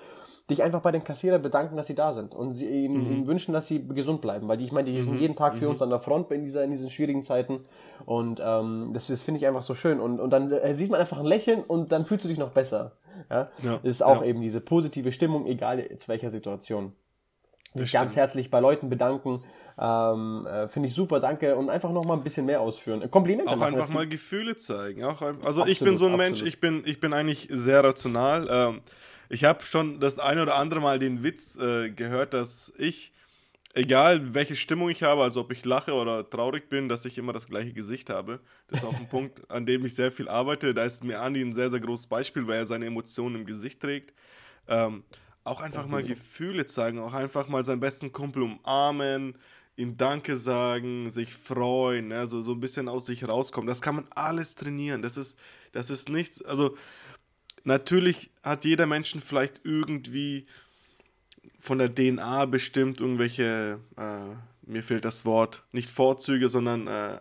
[0.49, 2.33] Dich einfach bei den Kassierern bedanken, dass sie da sind.
[2.33, 3.11] Und sie ihnen, mhm.
[3.11, 4.47] ihnen wünschen, dass sie gesund bleiben.
[4.47, 5.21] Weil die, ich meine, die sind mhm.
[5.21, 5.71] jeden Tag für mhm.
[5.71, 7.65] uns an der Front in, dieser, in diesen schwierigen Zeiten.
[8.07, 9.99] Und ähm, das, das finde ich einfach so schön.
[9.99, 12.49] Und, und dann äh, sieht man einfach ein Lächeln und dann fühlst du dich noch
[12.49, 12.93] besser.
[13.29, 13.49] Ja?
[13.63, 14.27] ja ist auch ja.
[14.27, 16.93] eben diese positive Stimmung, egal zu welcher Situation.
[17.73, 19.43] Sich ganz herzlich bei Leuten bedanken,
[19.79, 23.09] ähm, äh, finde ich super, danke und einfach noch mal ein bisschen mehr ausführen.
[23.09, 23.73] Komplimente auch machen.
[23.73, 25.05] Auch einfach mal Gefühle zeigen.
[25.05, 26.17] Auch, also absolut, ich bin so ein absolut.
[26.17, 28.47] Mensch, ich bin, ich bin eigentlich sehr rational.
[28.51, 28.81] Ähm,
[29.29, 33.13] ich habe schon das eine oder andere Mal den Witz äh, gehört, dass ich
[33.73, 37.33] egal welche Stimmung ich habe, also ob ich lache oder traurig bin, dass ich immer
[37.33, 38.39] das gleiche Gesicht habe.
[38.67, 40.73] Das ist auch ein Punkt, an dem ich sehr viel arbeite.
[40.73, 43.79] Da ist mir Andi ein sehr, sehr großes Beispiel, weil er seine Emotionen im Gesicht
[43.81, 44.13] trägt.
[44.67, 45.03] Ähm,
[45.43, 49.35] auch einfach mal Gefühle zeigen, auch einfach mal seinen besten Kumpel umarmen,
[49.75, 52.27] ihm Danke sagen, sich freuen, ne?
[52.27, 53.67] so, so ein bisschen aus sich rauskommen.
[53.67, 55.01] Das kann man alles trainieren.
[55.01, 55.39] Das ist,
[55.71, 56.77] das ist nichts, also
[57.63, 60.45] natürlich hat jeder Mensch vielleicht irgendwie
[61.59, 67.19] von der DNA bestimmt irgendwelche, äh, mir fehlt das Wort, nicht Vorzüge, sondern äh,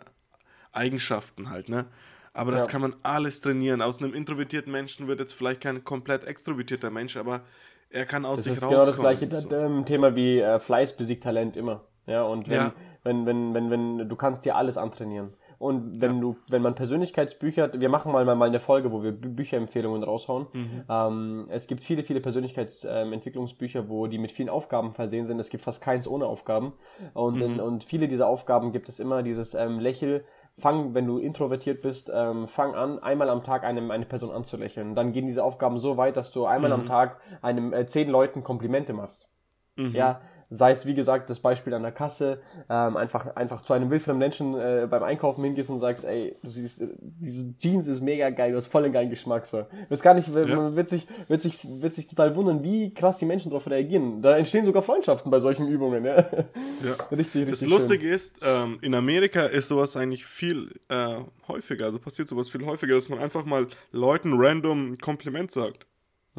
[0.73, 1.87] Eigenschaften halt, ne?
[2.33, 2.71] Aber das ja.
[2.71, 3.83] kann man alles trainieren.
[3.83, 7.43] Aus einem introvertierten Menschen wird jetzt vielleicht kein komplett extrovertierter Mensch, aber
[7.91, 8.79] er kann aus das sich rauskommen.
[8.79, 9.83] Das ist genau das gleiche so.
[9.83, 11.85] Thema wie äh, Fleiß besiegt Talent immer.
[12.07, 12.73] Ja, und wenn, ja.
[13.03, 15.35] wenn, wenn, wenn, wenn, du kannst dir alles antrainieren.
[15.61, 16.21] Und wenn ja.
[16.23, 20.47] du, wenn man Persönlichkeitsbücher, wir machen mal, mal eine Folge, wo wir Bücherempfehlungen raushauen.
[20.55, 20.85] Mhm.
[20.89, 25.39] Ähm, es gibt viele, viele Persönlichkeitsentwicklungsbücher, wo die mit vielen Aufgaben versehen sind.
[25.39, 26.73] Es gibt fast keins ohne Aufgaben.
[27.13, 27.43] Und, mhm.
[27.43, 30.25] in, und viele dieser Aufgaben gibt es immer dieses ähm, Lächel,
[30.57, 34.95] fang, wenn du introvertiert bist, ähm, fang an, einmal am Tag einem, eine Person anzulächeln.
[34.95, 36.81] Dann gehen diese Aufgaben so weit, dass du einmal mhm.
[36.81, 39.29] am Tag einem äh, zehn Leuten Komplimente machst.
[39.77, 39.95] Mhm.
[39.95, 43.91] Ja, sei es wie gesagt das Beispiel an der Kasse, ähm, einfach einfach zu einem
[43.91, 48.01] wildfremden Menschen äh, beim Einkaufen hingehst und sagst, ey, du siehst, äh, diese Jeans ist
[48.01, 49.65] mega geil, du hast voll den geilen Geschmack so.
[49.89, 50.45] Das gar nicht, ja.
[50.45, 54.21] man wird sich wird sich wird sich total wundern, wie krass die Menschen darauf reagieren.
[54.23, 56.05] Da entstehen sogar Freundschaften bei solchen Übungen.
[56.05, 56.25] Ja, ja.
[57.13, 57.51] richtig, richtig.
[57.51, 58.15] Das Lustige schön.
[58.15, 62.97] ist, ähm, in Amerika ist sowas eigentlich viel äh, häufiger, also passiert sowas viel häufiger,
[62.97, 65.87] dass man einfach mal Leuten random ein Kompliment sagt.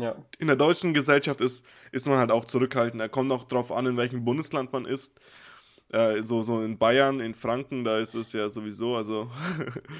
[0.02, 0.16] Ja.
[0.40, 3.02] In der deutschen Gesellschaft ist, ist man halt auch zurückhaltend.
[3.02, 5.20] Er kommt auch drauf an, in welchem Bundesland man ist.
[5.90, 9.30] Äh, so, so in Bayern, in Franken, da ist es ja sowieso, also.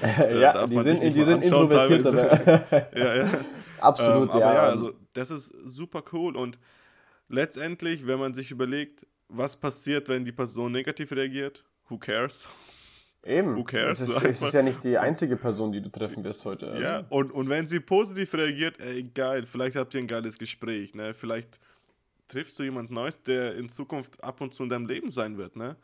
[0.18, 2.04] ja, die sind, die sind introvertiert.
[2.04, 2.88] Ne?
[2.96, 3.30] ja, ja.
[3.80, 4.54] Absolut, ähm, aber ja.
[4.54, 6.58] ja, also das ist super cool und
[7.28, 12.48] letztendlich, wenn man sich überlegt, was passiert, wenn die Person negativ reagiert, who cares?
[13.24, 13.56] Eben.
[13.56, 14.00] Who cares?
[14.00, 16.70] Es ist, es ist, ja nicht die einzige Person, die du treffen wirst heute.
[16.70, 16.82] Also.
[16.82, 20.94] Ja, und, und wenn sie positiv reagiert, ey, geil, vielleicht habt ihr ein geiles Gespräch,
[20.94, 21.14] ne?
[21.14, 21.60] Vielleicht
[22.28, 25.54] triffst du jemand Neues, der in Zukunft ab und zu in deinem Leben sein wird,
[25.54, 25.76] ne?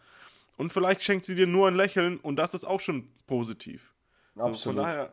[0.56, 3.94] Und vielleicht schenkt sie dir nur ein Lächeln und das ist auch schon positiv.
[4.34, 4.56] Absolut.
[4.56, 5.12] So, von daher,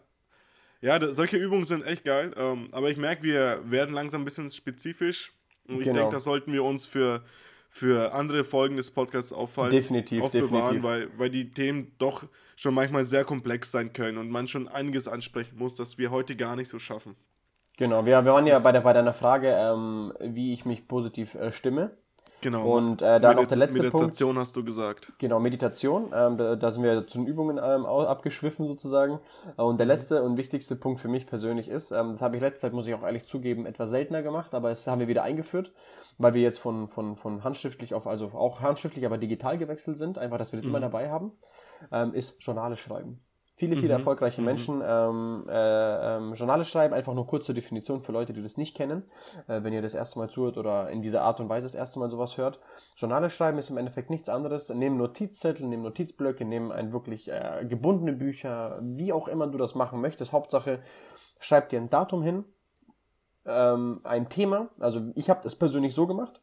[0.81, 2.33] ja, da, solche Übungen sind echt geil.
[2.35, 5.31] Ähm, aber ich merke, wir werden langsam ein bisschen spezifisch.
[5.67, 5.99] Und ich genau.
[5.99, 7.23] denke, das sollten wir uns für
[7.75, 10.83] für andere Folgen des Podcasts aufhalten, definitiv, aufbewahren, definitiv.
[10.83, 12.23] Weil, weil die Themen doch
[12.55, 16.37] schon manchmal sehr komplex sein können und man schon einiges ansprechen muss, das wir heute
[16.37, 17.17] gar nicht so schaffen.
[17.75, 21.35] Genau, wir, wir waren ja bei, der, bei deiner Frage, ähm, wie ich mich positiv
[21.35, 21.97] äh, stimme.
[22.41, 22.77] Genau.
[22.77, 23.93] Und äh, da noch der letzte Meditation Punkt.
[23.93, 25.13] Meditation hast du gesagt.
[25.17, 26.11] Genau, Meditation.
[26.13, 29.19] Ähm, da, da, sind wir zu den Übungen ähm, abgeschwiffen sozusagen.
[29.57, 29.91] Und der mhm.
[29.91, 32.87] letzte und wichtigste Punkt für mich persönlich ist, ähm, das habe ich letzte Zeit, muss
[32.87, 35.73] ich auch ehrlich zugeben, etwas seltener gemacht, aber das haben wir wieder eingeführt,
[36.17, 40.17] weil wir jetzt von, von, von handschriftlich auf, also auch handschriftlich, aber digital gewechselt sind,
[40.17, 40.71] einfach, dass wir das mhm.
[40.71, 41.31] immer dabei haben,
[41.91, 43.24] ähm, ist Journale schreiben.
[43.57, 43.99] Viele, viele mhm.
[43.99, 44.45] erfolgreiche mhm.
[44.45, 48.75] Menschen ähm, äh, ähm, Journale schreiben, einfach nur kurze Definition für Leute, die das nicht
[48.75, 49.03] kennen,
[49.47, 51.99] äh, wenn ihr das erste Mal zuhört oder in dieser Art und Weise das erste
[51.99, 52.59] Mal sowas hört.
[52.97, 54.67] Journale schreiben ist im Endeffekt nichts anderes.
[54.69, 59.73] Nehmen Notizzettel, nehmen Notizblöcke, nehmen ein wirklich äh, gebundene Bücher, wie auch immer du das
[59.73, 60.33] machen möchtest.
[60.33, 60.79] Hauptsache,
[61.39, 62.43] schreib dir ein Datum hin,
[63.45, 64.67] ähm, ein Thema.
[64.79, 66.41] Also ich habe das persönlich so gemacht.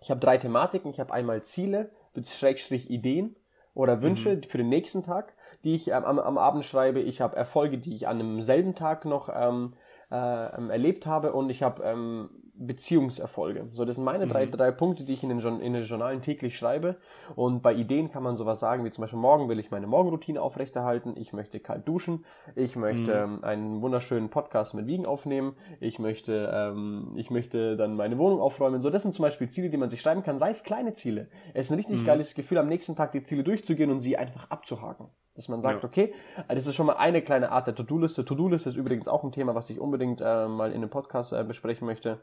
[0.00, 0.92] Ich habe drei Thematiken.
[0.92, 1.90] Ich habe einmal Ziele,
[2.22, 3.34] Schrägstrich Ideen
[3.74, 4.42] oder Wünsche mhm.
[4.44, 7.00] für den nächsten Tag die ich ähm, am, am Abend schreibe.
[7.00, 9.74] Ich habe Erfolge, die ich an einem selben Tag noch ähm,
[10.10, 13.68] äh, ähm, erlebt habe und ich habe ähm, Beziehungserfolge.
[13.72, 14.30] So, das sind meine mhm.
[14.30, 16.96] drei, drei Punkte, die ich in den, in den Journalen täglich schreibe.
[17.36, 20.42] Und bei Ideen kann man sowas sagen, wie zum Beispiel morgen will ich meine Morgenroutine
[20.42, 22.24] aufrechterhalten, ich möchte kalt duschen,
[22.56, 23.34] ich möchte mhm.
[23.34, 28.40] ähm, einen wunderschönen Podcast mit Wiegen aufnehmen, ich möchte, ähm, ich möchte dann meine Wohnung
[28.40, 28.80] aufräumen.
[28.80, 31.28] So, das sind zum Beispiel Ziele, die man sich schreiben kann, sei es kleine Ziele.
[31.54, 32.06] Es ist ein richtig mhm.
[32.06, 35.08] geiles Gefühl, am nächsten Tag die Ziele durchzugehen und sie einfach abzuhaken.
[35.38, 35.88] Dass man sagt, ja.
[35.88, 36.12] okay,
[36.48, 38.24] das ist schon mal eine kleine Art der To-Do-Liste.
[38.24, 41.44] To-Do-Liste ist übrigens auch ein Thema, was ich unbedingt äh, mal in dem Podcast äh,
[41.44, 42.18] besprechen möchte.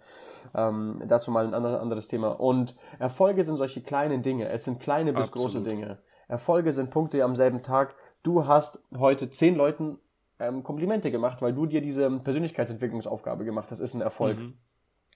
[0.53, 2.37] Ähm, dazu mal ein anderes Thema.
[2.37, 4.49] Und Erfolge sind solche kleinen Dinge.
[4.49, 5.47] Es sind kleine bis Absolut.
[5.47, 5.99] große Dinge.
[6.27, 7.95] Erfolge sind Punkte am selben Tag.
[8.21, 9.97] Du hast heute zehn Leuten
[10.37, 13.79] ähm, Komplimente gemacht, weil du dir diese Persönlichkeitsentwicklungsaufgabe gemacht hast.
[13.79, 14.39] Das ist ein Erfolg.
[14.39, 14.57] Mhm.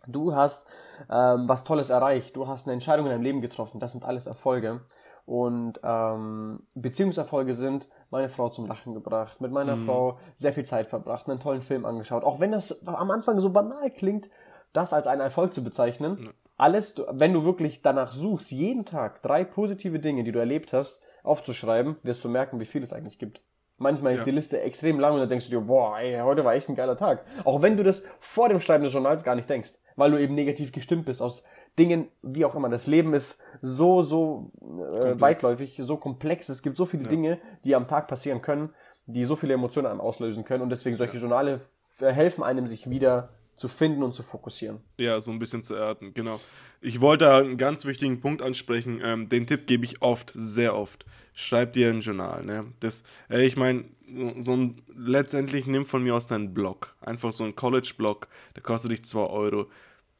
[0.07, 0.65] Du hast
[1.09, 2.37] ähm, was Tolles erreicht.
[2.37, 3.81] Du hast eine Entscheidung in deinem Leben getroffen.
[3.81, 4.79] Das sind alles Erfolge
[5.29, 9.85] und ähm, Beziehungserfolge sind, meine Frau zum Lachen gebracht, mit meiner mhm.
[9.85, 12.23] Frau sehr viel Zeit verbracht, einen tollen Film angeschaut.
[12.23, 14.31] Auch wenn das am Anfang so banal klingt,
[14.73, 16.13] das als einen Erfolg zu bezeichnen.
[16.13, 16.29] Mhm.
[16.57, 21.03] Alles, wenn du wirklich danach suchst, jeden Tag drei positive Dinge, die du erlebt hast,
[21.21, 23.41] aufzuschreiben, wirst du merken, wie viel es eigentlich gibt.
[23.77, 24.25] Manchmal ist ja.
[24.25, 26.75] die Liste extrem lang und dann denkst du dir, boah, ey, heute war echt ein
[26.75, 27.23] geiler Tag.
[27.45, 30.33] Auch wenn du das vor dem Schreiben des Journals gar nicht denkst, weil du eben
[30.33, 31.43] negativ gestimmt bist aus
[31.79, 32.69] Dingen, wie auch immer.
[32.69, 36.49] Das Leben ist so, so äh, weitläufig, so komplex.
[36.49, 37.09] Es gibt so viele ja.
[37.09, 38.69] Dinge, die am Tag passieren können,
[39.07, 40.61] die so viele Emotionen einem auslösen können.
[40.61, 41.61] Und deswegen solche Journale
[41.99, 44.79] helfen einem, sich wieder zu finden und zu fokussieren.
[44.97, 46.39] Ja, so ein bisschen zu erden, genau.
[46.81, 49.01] Ich wollte einen ganz wichtigen Punkt ansprechen.
[49.03, 51.05] Ähm, den Tipp gebe ich oft, sehr oft.
[51.33, 52.43] Schreib dir ein Journal.
[52.43, 52.65] Ne?
[52.79, 53.83] Das, äh, ich meine,
[54.39, 56.95] so ein, letztendlich nimm von mir aus einen Blog.
[57.01, 59.67] Einfach so ein College-Blog, der kostet dich 2 Euro.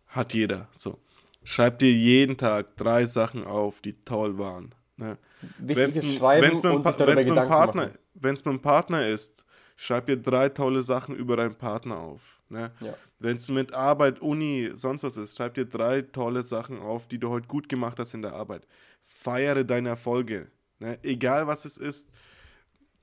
[0.08, 0.67] Hat jeder.
[0.72, 0.98] So.
[1.43, 4.75] Schreib dir jeden Tag drei Sachen auf, die toll waren.
[4.97, 5.17] Ne?
[5.58, 9.45] Wenn es mit, wenn's mit, wenn's mit, Partner, mit einem Partner ist,
[9.78, 12.41] schreib dir drei tolle Sachen über deinen Partner auf.
[12.49, 12.71] Ne?
[12.82, 12.95] Ja.
[13.19, 17.17] Wenn es mit Arbeit, Uni, sonst was ist, schreib dir drei tolle Sachen auf, die
[17.17, 18.67] du heute gut gemacht hast in der Arbeit.
[19.02, 20.52] Feiere deine Erfolge.
[20.80, 20.99] Ne?
[21.04, 22.10] Egal was es ist.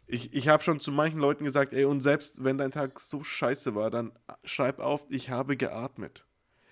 [0.07, 3.25] Ich, ich habe schon zu manchen Leuten gesagt, ey, und selbst wenn dein Tag so
[3.25, 4.13] scheiße war, dann
[4.45, 6.25] schreib auf, ich habe geatmet.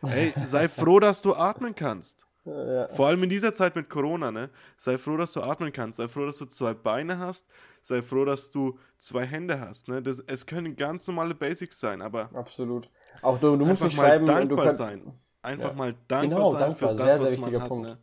[0.06, 2.26] Ey, sei froh, dass du atmen kannst.
[2.46, 2.88] Ja.
[2.88, 4.50] Vor allem in dieser Zeit mit Corona, ne?
[4.76, 5.96] Sei froh, dass du atmen kannst.
[5.96, 7.48] Sei froh, dass du zwei Beine hast.
[7.80, 9.88] Sei froh, dass du zwei Hände hast.
[9.88, 10.02] Ne?
[10.02, 12.28] Das, es können ganz normale Basics sein, aber.
[12.34, 12.90] Absolut.
[13.22, 15.14] Auch du, du musst nicht schreiben, dankbar kannst, sein.
[15.40, 15.74] Einfach ja.
[15.74, 16.90] mal dankbar genau, sein dankbar.
[16.90, 17.68] für das, sehr, was sehr man hat.
[17.68, 17.86] Punkt.
[17.86, 17.98] Ne?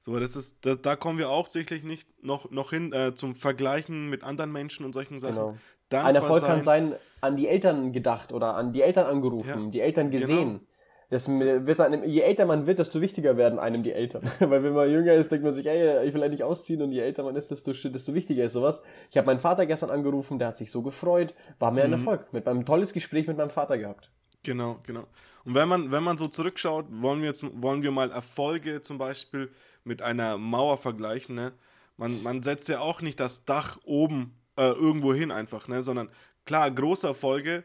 [0.00, 3.34] So, das ist, das, da kommen wir auch sicherlich nicht noch, noch hin äh, zum
[3.34, 5.34] Vergleichen mit anderen Menschen und solchen Sachen.
[5.34, 5.56] Genau.
[5.90, 6.50] Ein Erfolg sein.
[6.50, 9.70] kann sein, an die Eltern gedacht oder an die Eltern angerufen, ja.
[9.70, 10.48] die Eltern gesehen.
[10.48, 10.60] Genau.
[11.10, 14.22] Das wird dann, je älter man wird, desto wichtiger werden einem die Eltern.
[14.40, 17.00] Weil wenn man jünger ist, denkt man sich, ey, ich will eigentlich ausziehen und je
[17.00, 18.82] älter man ist, desto, desto wichtiger ist sowas.
[19.10, 21.94] Ich habe meinen Vater gestern angerufen, der hat sich so gefreut, war mir mhm.
[21.94, 22.32] ein Erfolg.
[22.32, 24.10] Mit meinem tolles Gespräch mit meinem Vater gehabt.
[24.42, 25.06] Genau, genau.
[25.44, 28.98] Und wenn man, wenn man so zurückschaut, wollen wir jetzt, wollen wir mal Erfolge zum
[28.98, 29.50] Beispiel
[29.84, 31.52] mit einer Mauer vergleichen, ne?
[31.96, 35.82] Man, man setzt ja auch nicht das Dach oben äh, irgendwo hin einfach, ne?
[35.82, 36.10] Sondern
[36.44, 37.64] klar, große Erfolge,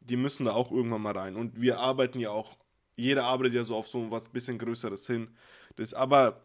[0.00, 1.36] die müssen da auch irgendwann mal rein.
[1.36, 2.56] Und wir arbeiten ja auch
[2.96, 5.28] jeder arbeitet ja so auf so was bisschen Größeres hin.
[5.76, 6.40] Das, aber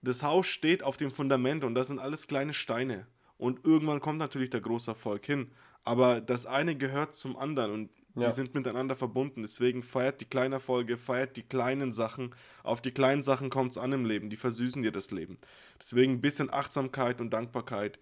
[0.00, 3.06] das Haus steht auf dem Fundament und das sind alles kleine Steine.
[3.36, 5.50] Und irgendwann kommt natürlich der große Erfolg hin.
[5.84, 8.28] Aber das eine gehört zum anderen und ja.
[8.28, 9.42] die sind miteinander verbunden.
[9.42, 12.34] Deswegen feiert die kleinen Erfolge, feiert die kleinen Sachen.
[12.62, 14.30] Auf die kleinen Sachen kommt es an im Leben.
[14.30, 15.38] Die versüßen dir das Leben.
[15.80, 17.98] Deswegen ein bisschen Achtsamkeit und Dankbarkeit.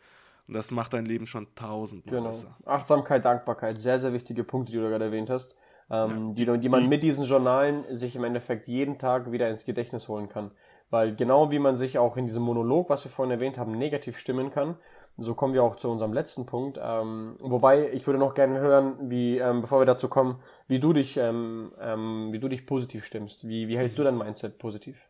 [0.46, 2.28] Und das macht dein Leben schon tausendmal genau.
[2.28, 2.58] besser.
[2.66, 5.56] Achtsamkeit, Dankbarkeit, sehr, sehr wichtige Punkte, die du gerade erwähnt hast
[5.90, 9.64] ähm, ja, die, die man mit diesen Journalen sich im Endeffekt jeden Tag wieder ins
[9.64, 10.50] Gedächtnis holen kann.
[10.90, 14.18] Weil genau wie man sich auch in diesem Monolog, was wir vorhin erwähnt haben, negativ
[14.18, 14.76] stimmen kann,
[15.16, 16.78] so kommen wir auch zu unserem letzten Punkt.
[16.82, 20.92] Ähm, wobei ich würde noch gerne hören, wie, ähm, bevor wir dazu kommen, wie du
[20.92, 23.46] dich, ähm, ähm, wie du dich positiv stimmst.
[23.46, 25.08] Wie, wie hältst du dein Mindset positiv?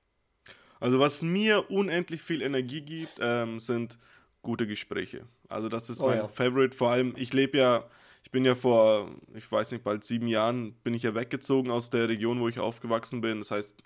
[0.80, 3.98] Also was mir unendlich viel Energie gibt, ähm, sind
[4.42, 5.26] gute Gespräche.
[5.48, 6.28] Also das ist oh, mein ja.
[6.28, 6.76] Favorite.
[6.76, 7.84] Vor allem, ich lebe ja
[8.22, 11.90] ich bin ja vor, ich weiß nicht, bald sieben Jahren bin ich ja weggezogen aus
[11.90, 13.38] der Region, wo ich aufgewachsen bin.
[13.38, 13.82] Das heißt,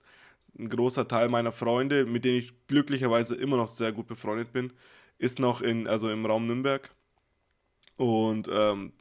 [0.58, 4.72] ein großer Teil meiner Freunde, mit denen ich glücklicherweise immer noch sehr gut befreundet bin,
[5.18, 6.90] ist noch in, also im Raum Nürnberg.
[7.96, 8.92] Und ähm,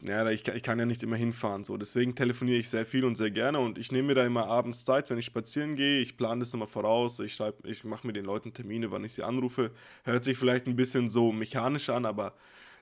[0.00, 1.62] ja, ich, ich kann ja nicht immer hinfahren.
[1.62, 1.76] So.
[1.76, 4.84] Deswegen telefoniere ich sehr viel und sehr gerne und ich nehme mir da immer abends
[4.84, 6.00] Zeit, wenn ich spazieren gehe.
[6.00, 7.20] Ich plane das immer voraus.
[7.20, 9.70] Ich, ich mache mit den Leuten Termine, wann ich sie anrufe.
[10.04, 12.34] Hört sich vielleicht ein bisschen so mechanisch an, aber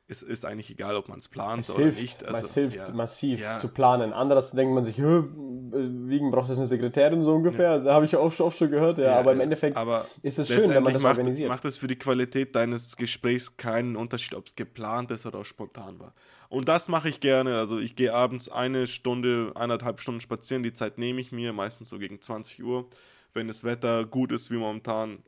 [0.09, 2.25] es ist eigentlich egal, ob man es plant es oder hilft, nicht.
[2.25, 3.61] Also, es hilft ja, massiv ja.
[3.61, 4.13] zu planen.
[4.13, 7.77] Anderes denkt man sich, wegen braucht es eine Sekretärin so ungefähr.
[7.77, 7.79] Ja.
[7.79, 9.19] Da habe ich oft, oft schon gehört, ja.
[9.19, 11.49] aber im Endeffekt aber ist es schön, wenn man das macht, organisiert.
[11.49, 16.01] Macht es für die Qualität deines Gesprächs keinen Unterschied, ob es geplant ist oder spontan
[16.01, 16.13] war.
[16.49, 17.57] Und das mache ich gerne.
[17.59, 20.65] Also ich gehe abends eine Stunde, eineinhalb Stunden spazieren.
[20.65, 22.89] Die Zeit nehme ich mir, meistens so gegen 20 Uhr.
[23.33, 25.23] Wenn das Wetter gut ist wie momentan,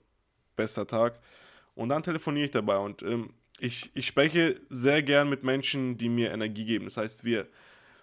[0.57, 1.21] bester Tag.
[1.77, 2.79] Und dann telefoniere ich dabei.
[2.79, 3.31] Und ähm,
[3.63, 6.87] ich, ich spreche sehr gern mit Menschen, die mir Energie geben.
[6.87, 7.47] Das heißt, wir,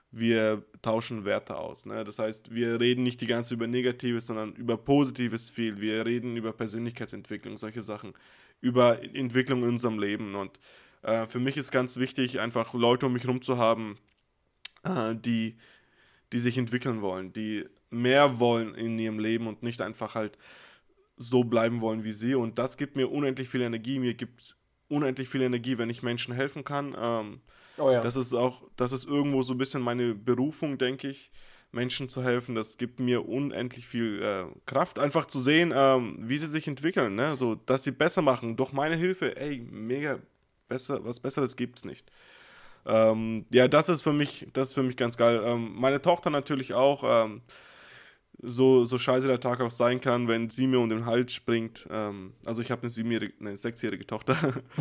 [0.10, 1.86] wir tauschen Werte aus.
[1.86, 2.06] Ne?
[2.06, 5.82] Das heißt, wir reden nicht die ganze über Negatives, sondern über Positives viel.
[5.82, 8.14] Wir reden über Persönlichkeitsentwicklung, solche Sachen,
[8.62, 10.34] über Entwicklung in unserem Leben.
[10.34, 10.58] Und
[11.02, 13.98] äh, für mich ist ganz wichtig, einfach Leute um mich herum zu haben,
[14.86, 15.58] äh, die,
[16.32, 20.38] die sich entwickeln wollen, die mehr wollen in ihrem Leben und nicht einfach halt
[21.18, 22.34] so bleiben wollen wie sie.
[22.36, 24.00] Und das gibt mir unendlich viel Energie.
[24.00, 24.56] Mir gibt
[24.90, 26.96] unendlich viel Energie, wenn ich Menschen helfen kann.
[27.00, 27.42] Ähm,
[27.78, 28.02] oh ja.
[28.02, 31.32] Das ist auch, das ist irgendwo so ein bisschen meine Berufung, denke ich,
[31.72, 32.56] Menschen zu helfen.
[32.56, 37.16] Das gibt mir unendlich viel äh, Kraft, einfach zu sehen, ähm, wie sie sich entwickeln,
[37.16, 37.36] ne?
[37.36, 38.58] so, dass sie besser machen.
[38.58, 40.20] Durch meine Hilfe, ey, mega
[40.68, 42.12] besser, was Besseres gibt's nicht.
[42.86, 45.42] Ähm, ja, das ist für mich, das ist für mich ganz geil.
[45.44, 47.30] Ähm, meine Tochter natürlich auch.
[48.42, 51.88] So, so scheiße der Tag auch sein kann, wenn sie mir um den Hals springt.
[51.92, 54.38] Ähm, also ich habe eine, siebenjährige, eine sechsjährige Tochter.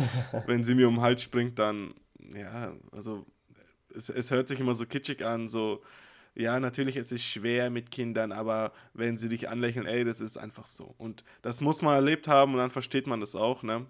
[0.45, 1.93] wenn sie mir um den Hals springt, dann,
[2.33, 3.25] ja, also
[3.93, 5.81] es, es hört sich immer so kitschig an, so,
[6.35, 10.37] ja, natürlich ist es schwer mit Kindern, aber wenn sie dich anlächeln, ey, das ist
[10.37, 10.95] einfach so.
[10.97, 13.87] Und das muss man erlebt haben und dann versteht man das auch, ne?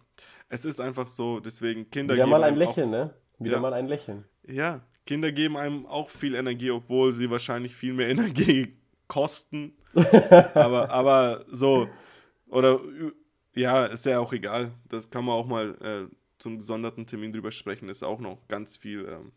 [0.47, 3.13] Es ist einfach so, deswegen Kinder Wieder mal ein Lächeln, auch, ne?
[3.37, 4.25] Wieder ja, mal ein Lächeln.
[4.47, 8.78] Ja, Kinder geben einem auch viel Energie, obwohl sie wahrscheinlich viel mehr Energie
[9.09, 9.73] kosten.
[10.53, 11.89] aber, aber so,
[12.47, 12.79] oder
[13.55, 14.71] ja, ist ja auch egal.
[14.87, 17.89] Das kann man auch mal äh, zum gesonderten Termin drüber sprechen.
[17.89, 19.33] Ist auch noch ganz viel ähm,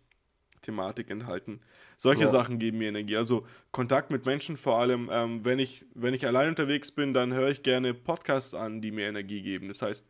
[0.60, 1.60] Thematik enthalten.
[1.96, 2.28] Solche ja.
[2.28, 3.16] Sachen geben mir Energie.
[3.16, 5.10] Also Kontakt mit Menschen vor allem.
[5.12, 8.92] Ähm, wenn, ich, wenn ich allein unterwegs bin, dann höre ich gerne Podcasts an, die
[8.92, 9.68] mir Energie geben.
[9.68, 10.08] Das heißt,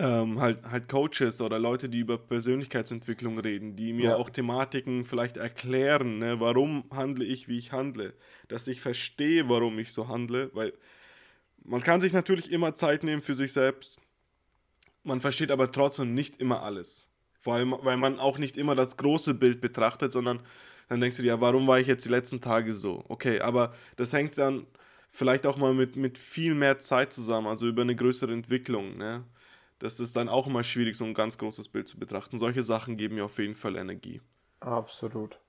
[0.00, 4.16] ähm, halt, halt Coaches oder Leute, die über Persönlichkeitsentwicklung reden, die mir ja.
[4.16, 8.14] auch Thematiken vielleicht erklären, ne, warum handle ich, wie ich handle,
[8.48, 10.72] dass ich verstehe, warum ich so handle, weil
[11.62, 13.98] man kann sich natürlich immer Zeit nehmen für sich selbst,
[15.02, 17.08] man versteht aber trotzdem nicht immer alles,
[17.38, 20.40] vor allem, weil man auch nicht immer das große Bild betrachtet, sondern
[20.88, 23.04] dann denkst du dir, ja, warum war ich jetzt die letzten Tage so?
[23.08, 24.66] Okay, aber das hängt dann
[25.10, 29.24] vielleicht auch mal mit, mit viel mehr Zeit zusammen, also über eine größere Entwicklung, ne?
[29.80, 32.38] Das ist dann auch immer schwierig, so ein ganz großes Bild zu betrachten.
[32.38, 34.20] Solche Sachen geben mir auf jeden Fall Energie.
[34.60, 35.40] Absolut.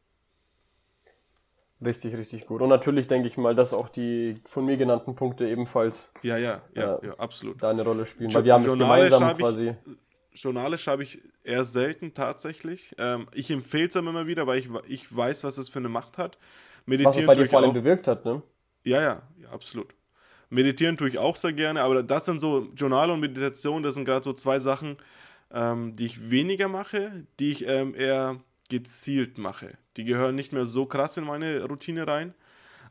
[1.83, 2.61] Richtig, richtig gut.
[2.61, 6.61] Und natürlich denke ich mal, dass auch die von mir genannten Punkte ebenfalls ja, ja,
[6.75, 7.61] ja, äh, ja absolut.
[7.61, 8.33] da eine Rolle spielen.
[8.33, 9.75] Weil wir haben Journale das gemeinsam quasi.
[10.31, 12.95] Ich, Journale schreibe ich eher selten tatsächlich.
[12.99, 16.17] Ähm, ich empfehle es immer wieder, weil ich, ich weiß, was es für eine Macht
[16.17, 16.37] hat.
[16.85, 18.41] Meditieren was es bei dir vor allem bewirkt hat, ne?
[18.83, 19.93] Ja, ja, ja, absolut.
[20.51, 24.03] Meditieren tue ich auch sehr gerne, aber das sind so Journal und Meditation, das sind
[24.03, 24.97] gerade so zwei Sachen,
[25.49, 28.37] ähm, die ich weniger mache, die ich ähm, eher
[28.69, 29.77] gezielt mache.
[29.95, 32.33] Die gehören nicht mehr so krass in meine Routine rein,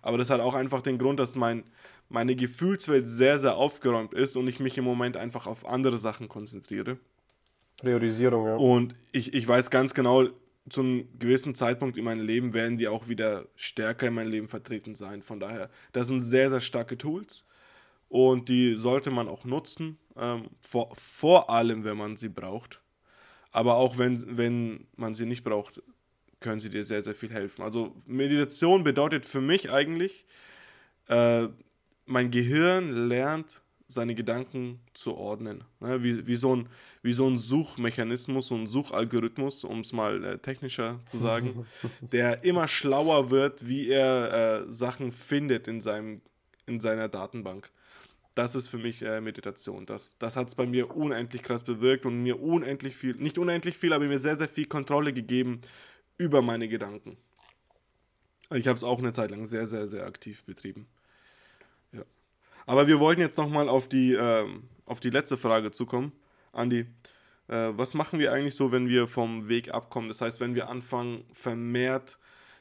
[0.00, 1.64] aber das hat auch einfach den Grund, dass mein,
[2.08, 6.30] meine Gefühlswelt sehr, sehr aufgeräumt ist und ich mich im Moment einfach auf andere Sachen
[6.30, 6.96] konzentriere.
[7.76, 8.56] Priorisierung, ja.
[8.56, 10.28] Und ich, ich weiß ganz genau,
[10.68, 14.48] zu einem gewissen Zeitpunkt in meinem Leben werden die auch wieder stärker in meinem Leben
[14.48, 15.22] vertreten sein.
[15.22, 17.46] Von daher, das sind sehr, sehr starke Tools
[18.08, 22.80] und die sollte man auch nutzen, ähm, vor, vor allem, wenn man sie braucht.
[23.52, 25.82] Aber auch wenn, wenn man sie nicht braucht,
[26.40, 27.62] können sie dir sehr, sehr viel helfen.
[27.62, 30.26] Also Meditation bedeutet für mich eigentlich,
[31.08, 31.48] äh,
[32.06, 35.64] mein Gehirn lernt, seine Gedanken zu ordnen.
[35.80, 36.02] Ne?
[36.02, 36.68] Wie, wie, so ein,
[37.02, 41.66] wie so ein Suchmechanismus, so ein Suchalgorithmus, um es mal äh, technischer zu sagen,
[42.00, 46.20] der immer schlauer wird, wie er äh, Sachen findet in, seinem,
[46.66, 47.70] in seiner Datenbank
[48.34, 49.86] das ist für mich äh, Meditation.
[49.86, 53.76] Das, das hat es bei mir unendlich krass bewirkt und mir unendlich viel, nicht unendlich
[53.76, 55.60] viel, aber mir sehr, sehr viel Kontrolle gegeben
[56.16, 57.16] über meine Gedanken.
[58.54, 60.86] Ich habe es auch eine Zeit lang sehr, sehr, sehr aktiv betrieben.
[62.66, 66.12] Aber wir wollten jetzt nochmal auf, die, ähm, auf die letzte Frage zukommen.
[66.52, 66.86] Andi,
[67.48, 70.08] äh, was machen wir eigentlich so, wenn wir vom Weg abkommen?
[70.08, 72.18] Das heißt, wenn wir anfangen, vermehrt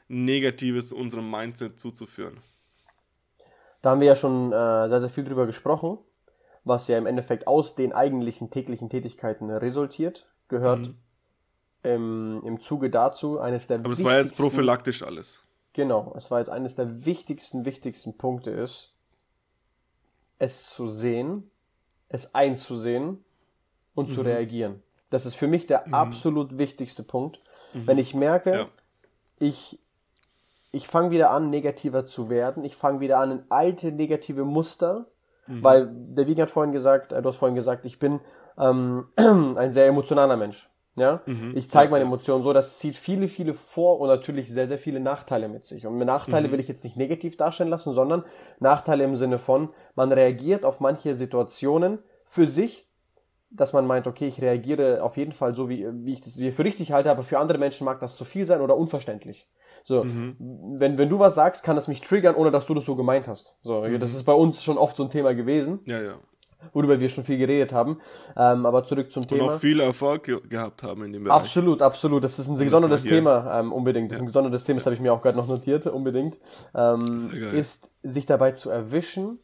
[0.08, 2.38] Negatives unserem Mindset zuzuführen.
[3.82, 5.98] Da haben wir ja schon äh, sehr, sehr viel drüber gesprochen,
[6.64, 10.96] was ja im Endeffekt aus den eigentlichen täglichen Tätigkeiten resultiert, gehört mhm.
[11.84, 15.42] im, im Zuge dazu eines der Aber es war jetzt prophylaktisch alles.
[15.72, 18.92] Genau, es war jetzt eines der wichtigsten, wichtigsten Punkte ist,
[20.40, 21.48] es zu sehen,
[22.08, 23.24] es einzusehen
[23.94, 24.14] und mhm.
[24.14, 24.82] zu reagieren.
[25.10, 25.94] Das ist für mich der mhm.
[25.94, 27.38] absolut wichtigste Punkt.
[27.72, 27.86] Mhm.
[27.86, 28.66] Wenn ich merke, ja.
[29.38, 29.78] ich
[30.72, 32.64] ich fange wieder an, negativer zu werden.
[32.64, 35.06] Ich fange wieder an, in alte negative Muster,
[35.46, 35.64] mhm.
[35.64, 38.20] weil der Wiegen hat vorhin gesagt, äh, du hast vorhin gesagt, ich bin
[38.56, 40.69] ähm, ein sehr emotionaler Mensch.
[41.00, 41.54] Ja, mhm.
[41.56, 45.00] ich zeige meine Emotionen so, das zieht viele, viele Vor- und natürlich sehr, sehr viele
[45.00, 45.86] Nachteile mit sich.
[45.86, 46.52] Und Nachteile mhm.
[46.52, 48.22] will ich jetzt nicht negativ darstellen lassen, sondern
[48.58, 52.86] Nachteile im Sinne von, man reagiert auf manche Situationen für sich,
[53.50, 56.64] dass man meint, okay, ich reagiere auf jeden Fall so, wie, wie ich das für
[56.64, 59.48] richtig halte, aber für andere Menschen mag das zu viel sein oder unverständlich.
[59.84, 60.36] So, mhm.
[60.78, 63.26] wenn, wenn du was sagst, kann das mich triggern, ohne dass du das so gemeint
[63.26, 63.56] hast.
[63.62, 63.98] So, mhm.
[63.98, 65.80] das ist bei uns schon oft so ein Thema gewesen.
[65.86, 66.18] Ja, ja.
[66.72, 68.00] Worüber wir schon viel geredet haben.
[68.36, 69.44] Ähm, aber zurück zum Thema.
[69.44, 71.36] Und auch viel Erfolg ge gehabt haben in dem Bereich.
[71.36, 72.24] Absolut, absolut.
[72.24, 74.10] Das ist ein gesondertes Thema, ähm, unbedingt.
[74.10, 74.20] Das ja.
[74.20, 76.38] ist ein gesondertes Thema, das habe ich mir auch gerade noch notiert, unbedingt.
[76.74, 79.38] Ähm, ist, sich dabei zu erwischen,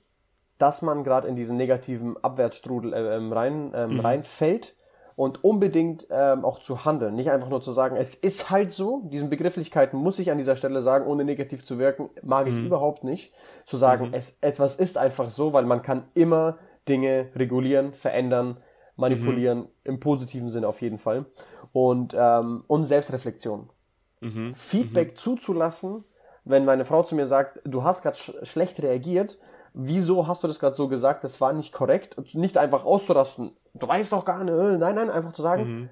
[0.59, 4.01] dass man gerade in diesen negativen Abwärtsstrudel äh, ähm, rein, ähm, mhm.
[4.01, 4.77] reinfällt
[5.17, 7.15] und unbedingt ähm, auch zu handeln.
[7.15, 9.03] Nicht einfach nur zu sagen, es ist halt so.
[9.07, 12.67] Diesen Begrifflichkeiten muss ich an dieser Stelle sagen, ohne negativ zu wirken, mag ich mhm.
[12.67, 13.33] überhaupt nicht.
[13.65, 14.15] Zu sagen, mhm.
[14.15, 18.59] es, etwas ist einfach so, weil man kann immer Dinge regulieren, verändern,
[18.97, 19.69] manipulieren, mhm.
[19.85, 21.27] im positiven Sinne auf jeden Fall.
[21.73, 23.69] Und, ähm, und Selbstreflexion.
[24.21, 24.53] Mhm.
[24.55, 25.17] Feedback mhm.
[25.17, 26.05] zuzulassen,
[26.45, 29.39] wenn meine Frau zu mir sagt, du hast gerade sch schlecht reagiert,
[29.75, 33.87] wieso hast du das gerade so gesagt, das war nicht korrekt, nicht einfach auszurasten, du
[33.87, 35.89] weißt doch gar nicht, äh, nein, nein, einfach zu sagen, mhm.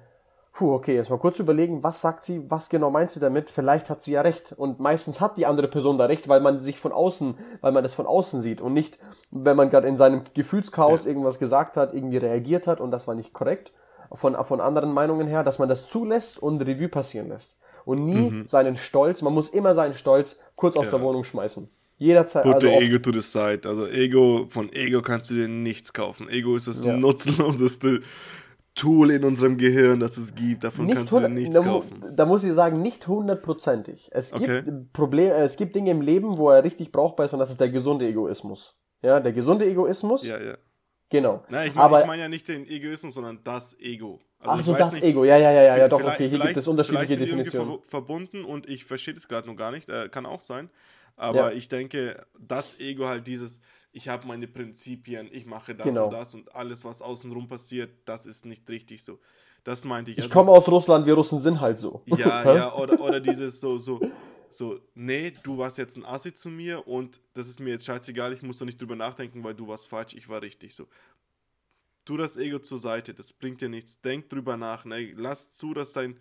[0.55, 3.89] Puh, okay, jetzt mal kurz überlegen, was sagt sie, was genau meint sie damit, vielleicht
[3.89, 6.79] hat sie ja recht und meistens hat die andere Person da recht, weil man sich
[6.79, 8.97] von außen, weil man das von außen sieht und nicht,
[9.31, 11.09] wenn man gerade in seinem Gefühlschaos ja.
[11.09, 13.73] irgendwas gesagt hat, irgendwie reagiert hat und das war nicht korrekt,
[14.13, 17.57] von, von anderen Meinungen her, dass man das zulässt und Revue passieren lässt.
[17.83, 18.47] und nie mhm.
[18.47, 20.91] seinen Stolz, man muss immer seinen Stolz kurz aus ja.
[20.91, 21.69] der Wohnung schmeißen.
[21.97, 22.43] Jederzeit.
[22.43, 23.61] Put also Ego to the side.
[23.65, 26.27] Also Ego, von Ego kannst du dir nichts kaufen.
[26.27, 26.95] Ego ist das ja.
[26.97, 28.01] nutzloseste
[28.75, 30.65] Tool in unserem Gehirn, das es gibt.
[30.65, 32.13] Davon nicht kannst du dir nichts da, kaufen.
[32.13, 34.09] Da muss ich sagen, nicht hundertprozentig.
[34.11, 34.85] Es gibt okay.
[34.91, 37.69] Probleme, es gibt Dinge im Leben, wo er richtig brauchbar ist und das ist der
[37.69, 38.75] gesunde Egoismus.
[39.01, 40.23] Ja, der gesunde Egoismus.
[40.23, 40.57] Ja, ja.
[41.09, 41.43] Genau.
[41.49, 44.19] Na, ich meine mein ja nicht den Egoismus, sondern das Ego.
[44.39, 46.57] Also Ach so, das nicht, Ego, ja, ja, ja, ja, ja, doch, okay, hier gibt
[46.57, 47.79] es unterschiedliche Definitionen.
[47.79, 50.69] Ver verbunden und ich verstehe das gerade noch gar nicht, äh, kann auch sein.
[51.15, 51.57] Aber ja.
[51.57, 53.61] ich denke, das Ego halt dieses,
[53.95, 56.05] ich habe meine Prinzipien, ich mache das genau.
[56.05, 59.19] und das und alles, was außenrum passiert, das ist nicht richtig so.
[59.63, 60.17] Das meinte ich.
[60.17, 62.01] Ich also, komme aus Russland, wir Russen sind halt so.
[62.05, 64.01] Ja, ja, oder, oder dieses so, so,
[64.49, 68.33] so, nee, du warst jetzt ein Assi zu mir und das ist mir jetzt scheißegal,
[68.33, 70.87] ich muss doch nicht drüber nachdenken, weil du warst falsch, ich war richtig so.
[72.03, 74.01] Tu das Ego zur Seite, das bringt dir nichts.
[74.01, 75.13] Denk drüber nach, ne?
[75.15, 76.19] lass zu, dass dein,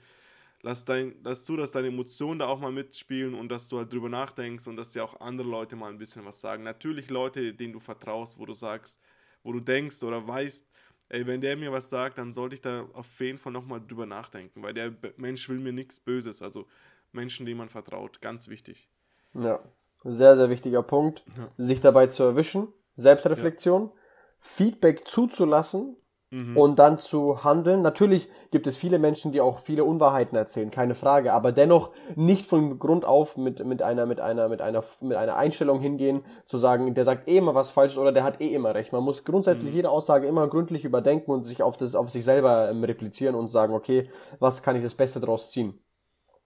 [0.64, 3.92] lass, dein, lass zu, dass deine Emotionen da auch mal mitspielen und dass du halt
[3.92, 6.64] drüber nachdenkst und dass dir auch andere Leute mal ein bisschen was sagen.
[6.64, 8.98] Natürlich Leute, denen du vertraust, wo du sagst,
[9.42, 10.66] wo du denkst oder weißt,
[11.10, 14.06] ey, wenn der mir was sagt, dann sollte ich da auf jeden Fall nochmal drüber
[14.06, 16.40] nachdenken, weil der Mensch will mir nichts Böses.
[16.40, 16.66] Also
[17.12, 18.88] Menschen, denen man vertraut, ganz wichtig.
[19.34, 19.60] Ja,
[20.02, 21.24] sehr, sehr wichtiger Punkt.
[21.36, 21.50] Ja.
[21.58, 24.00] Sich dabei zu erwischen, Selbstreflexion, ja.
[24.38, 25.96] Feedback zuzulassen
[26.34, 26.56] mhm.
[26.56, 27.82] und dann zu handeln.
[27.82, 32.44] Natürlich gibt es viele Menschen, die auch viele Unwahrheiten erzählen, keine Frage, aber dennoch nicht
[32.44, 36.58] von Grund auf mit, mit einer, mit einer, mit einer, mit einer Einstellung hingehen, zu
[36.58, 38.92] sagen, der sagt eh immer was Falsches oder der hat eh immer recht.
[38.92, 39.76] Man muss grundsätzlich mhm.
[39.76, 43.48] jede Aussage immer gründlich überdenken und sich auf das, auf sich selber ähm, replizieren und
[43.48, 44.10] sagen, okay,
[44.40, 45.78] was kann ich das Beste daraus ziehen?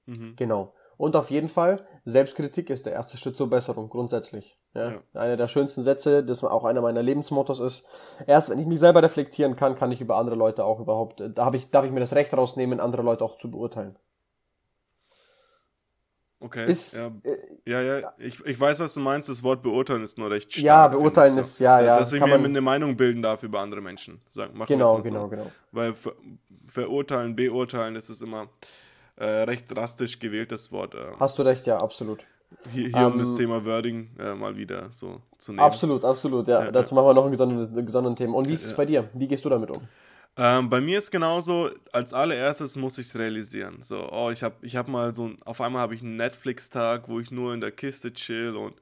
[0.07, 0.35] Mhm.
[0.37, 0.75] Genau.
[0.99, 4.59] Und auf jeden Fall, Selbstkritik ist der erste Schritt zur Besserung, grundsätzlich.
[4.79, 4.91] Ja?
[4.91, 5.21] ja.
[5.21, 7.87] Einer der schönsten Sätze, das auch einer meiner Lebensmottos ist,
[8.27, 11.45] erst wenn ich mich selber reflektieren kann, kann ich über andere Leute auch überhaupt, da
[11.45, 13.97] habe ich, darf ich mir das Recht rausnehmen, andere Leute auch zu beurteilen.
[16.41, 16.71] Okay.
[16.71, 19.29] Ist, ja, äh, ja, ja, ich, ich weiß, was du meinst.
[19.29, 20.65] Das Wort beurteilen ist nur recht stark.
[20.65, 21.65] Ja, beurteilen ist, so.
[21.65, 21.99] ja, ja.
[21.99, 24.21] Dass ich mir eine Meinung bilden darf über andere Menschen.
[24.33, 25.29] Sagen, genau, genau, so.
[25.29, 25.51] genau.
[25.73, 26.13] Weil ver
[26.63, 28.49] verurteilen, beurteilen, das ist immer,
[29.17, 30.95] äh, recht drastisch gewähltes Wort.
[30.95, 32.25] Äh, Hast du recht, ja, absolut.
[32.73, 35.65] Hier, hier um, um das ähm, Thema Wording äh, mal wieder so zu nehmen.
[35.65, 36.65] Absolut, absolut, ja.
[36.65, 38.37] ja Dazu machen wir noch ein gesondertes, gesondertes Thema.
[38.37, 39.09] Und wie ist es bei dir?
[39.13, 39.83] Wie gehst du damit um?
[40.37, 43.83] Ähm, bei mir ist genauso, als allererstes muss ich es realisieren.
[43.83, 47.19] So, oh, ich habe ich hab mal so, auf einmal habe ich einen Netflix-Tag, wo
[47.19, 48.75] ich nur in der Kiste chill und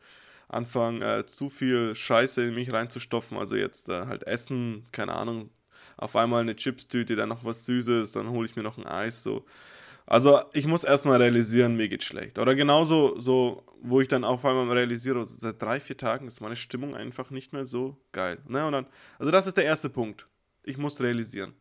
[0.48, 3.38] anfange, äh, zu viel Scheiße in mich reinzustopfen.
[3.38, 5.50] Also jetzt äh, halt Essen, keine Ahnung,
[5.96, 9.22] auf einmal eine Chipstüte, dann noch was Süßes, dann hole ich mir noch ein Eis,
[9.22, 9.44] so.
[10.06, 12.38] Also ich muss erstmal realisieren, mir geht schlecht.
[12.38, 16.56] Oder genauso, so, wo ich dann auf einmal realisiere, seit drei, vier Tagen ist meine
[16.56, 18.38] Stimmung einfach nicht mehr so geil.
[18.46, 18.64] Ne?
[18.66, 18.86] Und dann,
[19.18, 20.28] also das ist der erste Punkt.
[20.62, 21.54] Ich muss realisieren.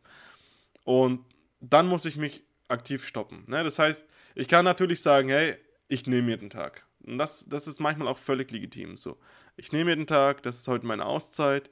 [0.84, 1.24] Und
[1.60, 3.44] dann muss ich mich aktiv stoppen.
[3.48, 3.64] Ne?
[3.64, 5.56] Das heißt, ich kann natürlich sagen, hey,
[5.88, 6.86] ich nehme mir den Tag.
[7.04, 9.18] Und das, das ist manchmal auch völlig legitim so.
[9.56, 11.70] Ich nehme mir den Tag, das ist heute meine Auszeit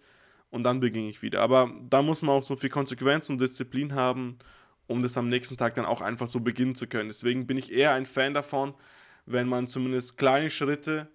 [0.51, 1.41] und dann beginne ich wieder.
[1.41, 4.39] Aber da muss man auch so viel Konsequenz und Disziplin haben
[4.87, 7.09] um das am nächsten Tag dann auch einfach so beginnen zu können.
[7.09, 8.74] Deswegen bin ich eher ein Fan davon,
[9.26, 11.09] wenn man zumindest kleine Schritte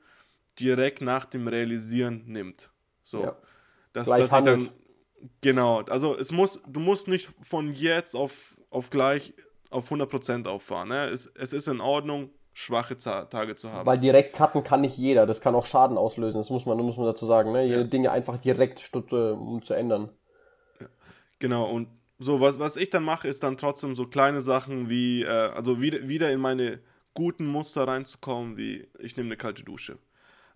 [0.60, 2.70] direkt nach dem Realisieren nimmt.
[3.04, 3.38] So, ja.
[3.94, 4.70] dass, dass ich dann
[5.42, 9.34] genau, also es muss, du musst nicht von jetzt auf, auf gleich
[9.70, 10.90] auf 100% auffahren.
[10.90, 11.06] Ne?
[11.06, 13.86] Es, es ist in Ordnung, schwache Tage zu haben.
[13.86, 15.26] Weil direkt cutten kann nicht jeder.
[15.26, 16.40] Das kann auch Schaden auslösen.
[16.40, 17.52] Das muss man, muss man dazu sagen.
[17.52, 17.66] Ne?
[17.66, 17.84] Ja.
[17.84, 20.10] Dinge einfach direkt statt, äh, um zu ändern.
[21.40, 21.88] Genau, und
[22.20, 25.82] so, was, was ich dann mache, ist dann trotzdem so kleine Sachen wie, äh, also
[25.82, 26.82] wieder, wieder in meine
[27.14, 29.98] guten Muster reinzukommen, wie ich nehme eine kalte Dusche.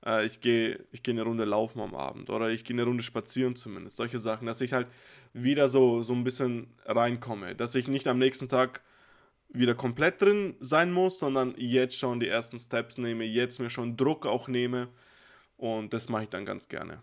[0.05, 3.03] Äh, ich gehe ich geh eine Runde laufen am Abend oder ich gehe eine Runde
[3.03, 3.97] spazieren zumindest.
[3.97, 4.87] Solche Sachen, dass ich halt
[5.33, 7.55] wieder so, so ein bisschen reinkomme.
[7.55, 8.81] Dass ich nicht am nächsten Tag
[9.49, 13.97] wieder komplett drin sein muss, sondern jetzt schon die ersten Steps nehme, jetzt mir schon
[13.97, 14.89] Druck auch nehme.
[15.57, 17.01] Und das mache ich dann ganz gerne.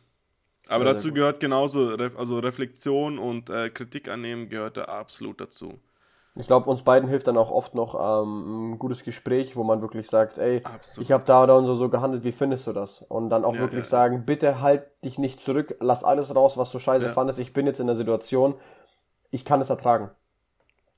[0.68, 5.80] Aber sehr, dazu gehört genauso, also Reflexion und äh, Kritik annehmen gehört da absolut dazu.
[6.36, 9.82] Ich glaube, uns beiden hilft dann auch oft noch ähm, ein gutes Gespräch, wo man
[9.82, 11.04] wirklich sagt, ey, Absolut.
[11.04, 13.02] ich habe da oder so, so gehandelt, wie findest du das?
[13.02, 14.22] Und dann auch ja, wirklich ja, sagen, ja.
[14.24, 17.80] bitte halt dich nicht zurück, lass alles raus, was du scheiße fandest, ich bin jetzt
[17.80, 18.54] in der Situation,
[19.30, 20.10] ich kann es ertragen.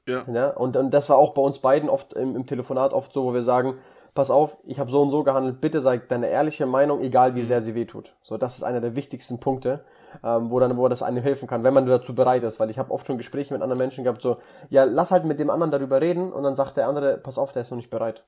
[0.06, 0.24] Ja.
[0.30, 0.50] ja?
[0.50, 3.32] Und, und das war auch bei uns beiden oft im, im Telefonat oft so, wo
[3.32, 3.78] wir sagen,
[4.14, 7.42] pass auf, ich habe so und so gehandelt, bitte sag deine ehrliche Meinung, egal wie
[7.42, 8.14] sehr sie wehtut.
[8.22, 9.84] So, das ist einer der wichtigsten Punkte,
[10.22, 12.78] ähm, wo dann, wo das einem helfen kann, wenn man dazu bereit ist, weil ich
[12.78, 14.36] habe oft schon Gespräche mit anderen Menschen gehabt, so,
[14.68, 17.52] ja, lass halt mit dem anderen darüber reden und dann sagt der andere, pass auf,
[17.52, 18.24] der ist noch nicht bereit.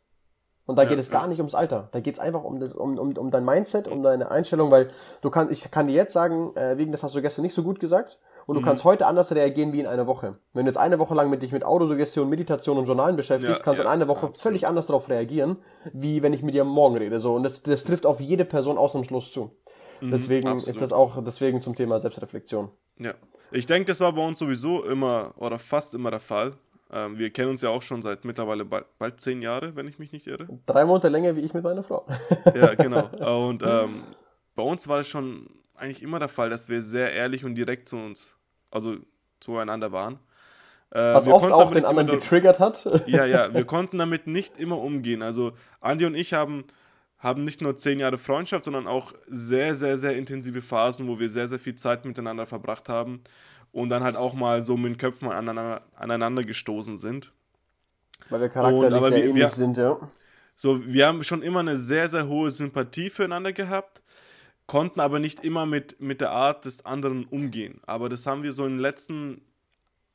[0.66, 1.88] Und da ja, geht es gar nicht ums Alter.
[1.92, 4.90] Da geht es einfach um, das, um, um, um dein Mindset, um deine Einstellung, weil
[5.20, 7.62] du kannst, ich kann dir jetzt sagen, äh, wegen das hast du gestern nicht so
[7.62, 8.18] gut gesagt.
[8.46, 8.64] Und du mhm.
[8.64, 10.38] kannst heute anders reagieren wie in einer Woche.
[10.52, 13.64] Wenn du jetzt eine Woche lang mit dich mit Autosuggestion, Meditation und Journalen beschäftigst, ja,
[13.64, 14.38] kannst du ja, in einer Woche absolut.
[14.38, 15.56] völlig anders darauf reagieren,
[15.92, 17.20] wie wenn ich mit dir morgen rede.
[17.20, 17.34] So.
[17.34, 19.56] Und das, das trifft auf jede Person ausnahmslos zu.
[20.00, 20.74] Mhm, deswegen absolut.
[20.74, 22.70] ist das auch deswegen zum Thema Selbstreflexion.
[22.98, 23.14] Ja.
[23.50, 26.54] Ich denke, das war bei uns sowieso immer oder fast immer der Fall.
[26.92, 29.98] Ähm, wir kennen uns ja auch schon seit mittlerweile bald, bald, zehn Jahre, wenn ich
[29.98, 30.46] mich nicht irre.
[30.66, 32.06] Drei Monate länger wie ich mit meiner Frau.
[32.54, 33.08] ja, genau.
[33.46, 34.02] Und ähm,
[34.54, 37.88] bei uns war es schon eigentlich immer der Fall, dass wir sehr ehrlich und direkt
[37.88, 38.34] zu uns,
[38.70, 38.96] also
[39.40, 40.18] zueinander waren.
[40.90, 42.88] Äh, Was oft auch den anderen getriggert hat.
[43.06, 45.22] ja, ja, wir konnten damit nicht immer umgehen.
[45.22, 46.64] Also Andi und ich haben,
[47.18, 51.28] haben nicht nur zehn Jahre Freundschaft, sondern auch sehr, sehr, sehr intensive Phasen, wo wir
[51.28, 53.22] sehr, sehr viel Zeit miteinander verbracht haben
[53.72, 57.32] und dann halt auch mal so mit den Köpfen aneinander, aneinander gestoßen sind.
[58.30, 59.98] Weil wir charakterlich und, sehr wir, ähnlich wir, sind, ja.
[60.54, 64.03] So, wir haben schon immer eine sehr, sehr hohe Sympathie füreinander gehabt
[64.66, 67.80] konnten aber nicht immer mit, mit der Art des anderen umgehen.
[67.86, 69.42] Aber das haben wir so in den letzten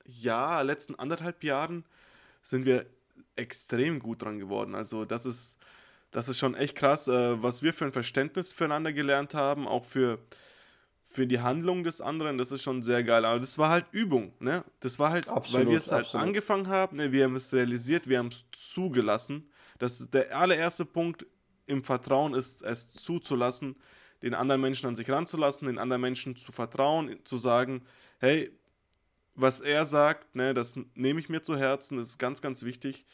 [0.06, 1.86] Jahr, letzten anderthalb Jahren
[2.42, 2.86] sind wir
[3.36, 4.76] extrem gut dran geworden.
[4.76, 5.58] Also das ist,
[6.12, 9.86] das ist schon echt krass, äh, was wir für ein Verständnis füreinander gelernt haben, auch
[9.86, 10.20] für,
[11.04, 13.26] für die Handlung des anderen, das ist schon sehr geil.
[13.26, 14.64] Aber das war halt Übung, ne?
[14.80, 16.28] Das war halt, absolut, weil wir es halt absolut.
[16.28, 17.12] angefangen haben, ne?
[17.12, 19.50] wir haben es realisiert, wir haben es zugelassen.
[19.78, 21.26] Das ist der allererste Punkt
[21.68, 23.76] im Vertrauen ist, es zuzulassen,
[24.22, 27.82] den anderen Menschen an sich ranzulassen, den anderen Menschen zu vertrauen, zu sagen,
[28.20, 28.52] hey,
[29.36, 33.06] was er sagt, ne, das nehme ich mir zu Herzen, das ist ganz, ganz wichtig.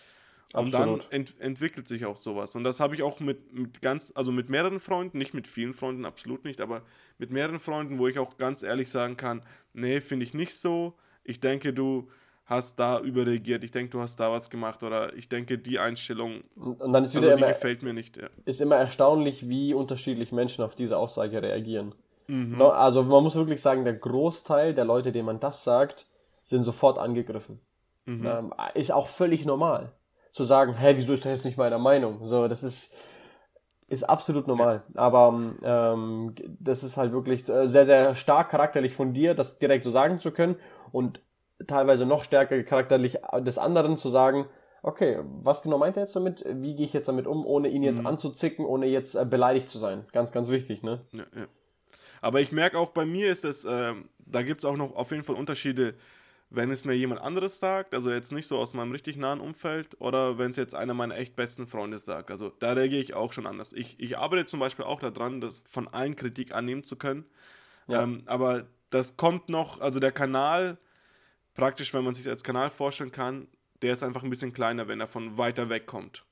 [0.53, 1.03] Und Absolut.
[1.03, 2.56] dann ent entwickelt sich auch sowas.
[2.56, 5.74] Und das habe ich auch mit, mit ganz, also mit mehreren Freunden, nicht mit vielen
[5.74, 6.84] Freunden, absolut nicht, aber
[7.18, 9.41] mit mehreren Freunden, wo ich auch ganz ehrlich sagen kann,
[9.74, 10.97] nee, finde ich nicht so.
[11.24, 12.10] Ich denke, du,
[12.46, 16.43] hast da überreagiert, ich denke, du hast da was gemacht oder ich denke, die Einstellung,
[16.56, 18.18] und dann ist wieder also, immer, gefällt mir nicht.
[18.18, 18.30] Ja.
[18.46, 21.96] Ist immer erstaunlich, wie unterschiedlich Menschen auf diese Aussage reagieren.
[22.28, 22.62] Mhm.
[22.62, 26.08] Also man muss wirklich sagen, der Großteil der Leute, denen man das sagt,
[26.43, 27.60] sind sofort angegriffen.
[28.06, 28.26] Mhm.
[28.26, 29.91] Ähm, ist auch völlig normal.
[30.32, 32.26] Zu sagen, hä, wieso ist das jetzt nicht meiner Meinung?
[32.26, 32.93] So, das ist,
[33.88, 34.84] ist absolut normal.
[34.93, 39.84] Aber ähm, das ist halt wirklich äh, sehr, sehr stark charakterlich von dir, das direkt
[39.84, 40.58] so sagen zu können.
[40.91, 41.22] Und
[41.68, 44.47] teilweise noch stärker charakterlich des anderen zu sagen,
[44.84, 46.45] okay, was genau meint er jetzt damit?
[46.47, 48.08] Wie gehe ich jetzt damit um, ohne ihn jetzt mhm.
[48.08, 50.06] anzuzicken, ohne jetzt äh, beleidigt zu sein?
[50.12, 51.01] Ganz, ganz wichtig, ne?
[51.12, 51.47] Ja, ja.
[52.22, 55.12] Aber ich merke auch bei mir ist es, äh, da gibt es auch noch auf
[55.12, 55.95] jeden Fall Unterschiede,
[56.49, 59.99] wenn es mir jemand anderes sagt, also jetzt nicht so aus meinem richtig nahen Umfeld,
[59.99, 62.30] oder wenn es jetzt einer meiner echt besten Freunde sagt.
[62.30, 63.74] Also da reagiere ich auch schon anders.
[63.74, 67.26] Ich, ich arbeite zum Beispiel auch daran, das von allen Kritik annehmen zu können.
[67.88, 68.03] Ja.
[68.03, 70.78] Ähm, aber das kommt noch, also der Kanal
[71.56, 73.47] praktisch, wenn man sich als Kanal vorstellen kann,
[73.82, 76.24] der ist einfach ein bisschen kleiner, wenn er von weiter weg kommt.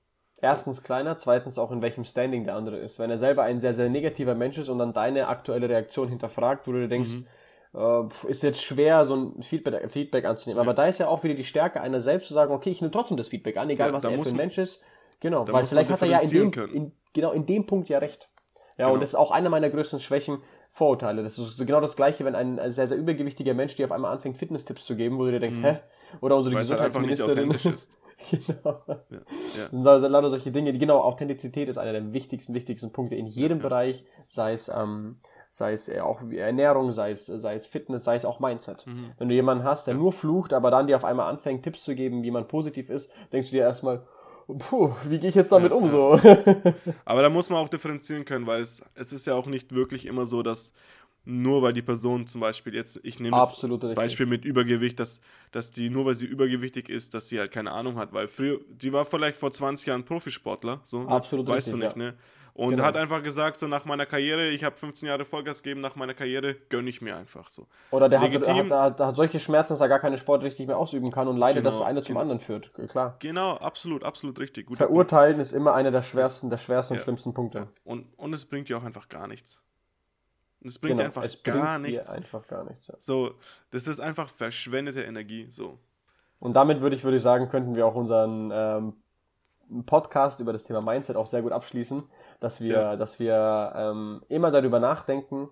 [0.42, 3.00] Erstens kleiner, zweitens auch in welchem Standing der andere ist.
[3.00, 6.68] Wenn er selber ein sehr, sehr negativer Mensch ist und dann deine aktuelle Reaktion hinterfragt,
[6.68, 7.28] wo du dir denkst, mhm.
[7.74, 10.58] äh, ist jetzt schwer, so ein Feedback, Feedback anzunehmen.
[10.58, 10.64] Ja.
[10.64, 12.92] Aber da ist ja auch wieder die Stärke einer selbst zu sagen, okay, ich nehme
[12.92, 14.82] trotzdem das Feedback an, egal ja, was er für ein Mensch ist.
[15.22, 18.30] Genau, weil vielleicht hat er ja in dem, in, genau in dem Punkt ja recht.
[18.78, 18.96] Ja, genau.
[18.96, 20.42] und das ist auch einer meiner größten Schwächen,
[20.74, 21.22] Vorurteile.
[21.22, 24.40] Das ist genau das Gleiche, wenn ein sehr, sehr übergewichtiger Mensch dir auf einmal anfängt,
[24.40, 25.66] Fitnesstipps zu geben, wo du dir denkst, mhm.
[25.66, 25.80] hä?
[26.20, 27.50] Oder unsere Weil Gesundheitsministerin.
[27.52, 27.92] Halt ist.
[28.32, 28.82] genau.
[28.88, 29.20] Ja, ja.
[29.54, 33.14] Das sind also lauter solche Dinge, die genau, Authentizität ist einer der wichtigsten, wichtigsten Punkte
[33.14, 35.20] in jedem ja, Bereich, sei es, ähm,
[35.52, 38.88] sei es auch Ernährung, sei es, sei es Fitness, sei es auch Mindset.
[38.88, 39.12] Mhm.
[39.20, 41.94] Wenn du jemanden hast, der nur flucht, aber dann dir auf einmal anfängt, Tipps zu
[41.94, 44.08] geben, wie man positiv ist, denkst du dir erstmal,
[44.48, 46.20] puh, wie gehe ich jetzt damit ja, um so?
[47.06, 50.06] Aber da muss man auch differenzieren können, weil es, es ist ja auch nicht wirklich
[50.06, 50.74] immer so, dass
[51.26, 53.66] nur weil die Person zum Beispiel jetzt, ich nehme das
[53.96, 55.22] Beispiel mit Übergewicht, dass,
[55.52, 58.60] dass die nur weil sie übergewichtig ist, dass sie halt keine Ahnung hat, weil früher,
[58.70, 62.12] die war vielleicht vor 20 Jahren Profisportler, so, Absolut weißt richtig, du nicht, ja.
[62.12, 62.18] ne?
[62.56, 62.84] Und genau.
[62.84, 66.14] hat einfach gesagt, so nach meiner Karriere, ich habe 15 Jahre Vollgas gegeben, nach meiner
[66.14, 67.68] Karriere gönne ich mir einfach so.
[67.90, 70.78] Oder der Legitim, hat, hat, hat, solche Schmerzen, dass er gar keine Sport richtig mehr
[70.78, 72.22] ausüben kann und leidet, genau, dass das eine zum genau.
[72.22, 72.72] anderen führt.
[72.90, 73.16] Klar.
[73.20, 74.68] Genau, absolut, absolut richtig.
[74.68, 75.48] Guter Verurteilen Punkt.
[75.48, 77.00] ist immer einer der schwersten, der schwersten ja.
[77.00, 77.70] und schlimmsten Punkte.
[77.84, 79.64] Und, und es bringt dir auch einfach gar nichts.
[80.64, 82.12] Es bringt genau, einfach es gar bringt nichts.
[82.12, 82.88] Dir einfach gar nichts.
[82.88, 82.96] Ja.
[83.00, 83.32] So,
[83.72, 85.48] das ist einfach verschwendete Energie.
[85.50, 85.80] So.
[86.40, 88.94] Und damit würde ich, würde ich sagen, könnten wir auch unseren ähm,
[89.86, 92.04] Podcast über das Thema Mindset auch sehr gut abschließen
[92.44, 92.96] dass wir, ja.
[92.98, 95.50] dass wir ähm, immer darüber nachdenken,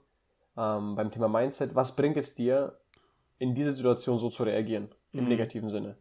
[0.57, 2.77] ähm, beim Thema Mindset, was bringt es dir,
[3.37, 5.29] in diese Situation so zu reagieren, im mhm.
[5.29, 5.95] negativen Sinne.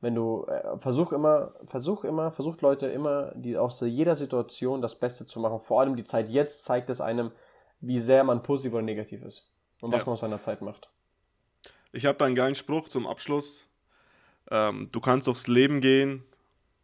[0.00, 4.94] Wenn du äh, versuch immer, versuch immer, versucht Leute immer, die aus jeder Situation das
[4.94, 5.58] Beste zu machen.
[5.58, 7.32] Vor allem die Zeit jetzt zeigt es einem,
[7.80, 9.50] wie sehr man positiv oder negativ ist
[9.82, 10.06] und was ja.
[10.06, 10.90] man aus seiner Zeit macht.
[11.90, 13.66] Ich habe da einen geilen Spruch zum Abschluss.
[14.48, 16.24] Ähm, du kannst durchs Leben gehen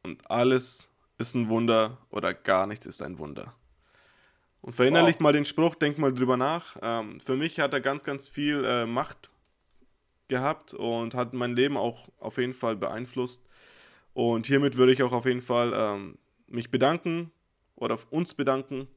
[0.03, 3.55] und alles ist ein Wunder oder gar nichts ist ein Wunder.
[4.61, 5.25] Und verinnerlicht wow.
[5.25, 6.77] mal den Spruch, denk mal drüber nach.
[6.83, 9.31] Ähm, für mich hat er ganz, ganz viel äh, Macht
[10.29, 13.45] gehabt und hat mein Leben auch auf jeden Fall beeinflusst.
[14.15, 17.33] Und hiermit würde ich auch auf jeden Fall ähm, mich bedanken
[17.75, 18.89] oder auf uns bedanken,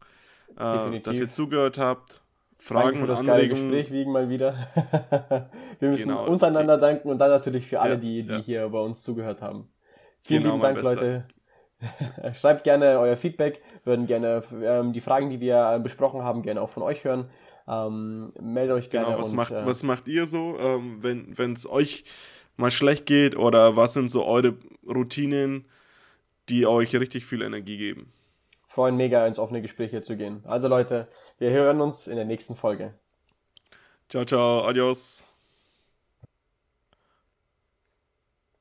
[0.57, 2.21] äh, dass ihr zugehört habt.
[2.57, 3.69] Fragen und Anregungen.
[3.69, 4.55] Gespräch wiegen mal wieder.
[5.79, 6.25] wir müssen genau.
[6.25, 8.39] uns einander danken und dann natürlich für alle, die, die ja.
[8.39, 9.67] hier bei uns zugehört haben.
[10.25, 11.25] Vielen genau, lieben Dank, Leute.
[12.33, 13.61] Schreibt gerne euer Feedback.
[13.83, 17.29] Würden gerne ähm, die Fragen, die wir äh, besprochen haben, gerne auch von euch hören.
[17.67, 19.07] Ähm, meldet euch gerne.
[19.07, 22.05] Genau, was, und, macht, äh, was macht ihr so, ähm, wenn es euch
[22.57, 24.55] mal schlecht geht oder was sind so eure
[24.87, 25.65] Routinen,
[26.49, 28.11] die euch richtig viel Energie geben?
[28.65, 30.41] Freuen mega ins offene Gespräch hier zu gehen.
[30.45, 31.07] Also Leute,
[31.37, 32.95] wir hören uns in der nächsten Folge.
[34.09, 35.24] Ciao, ciao, adios.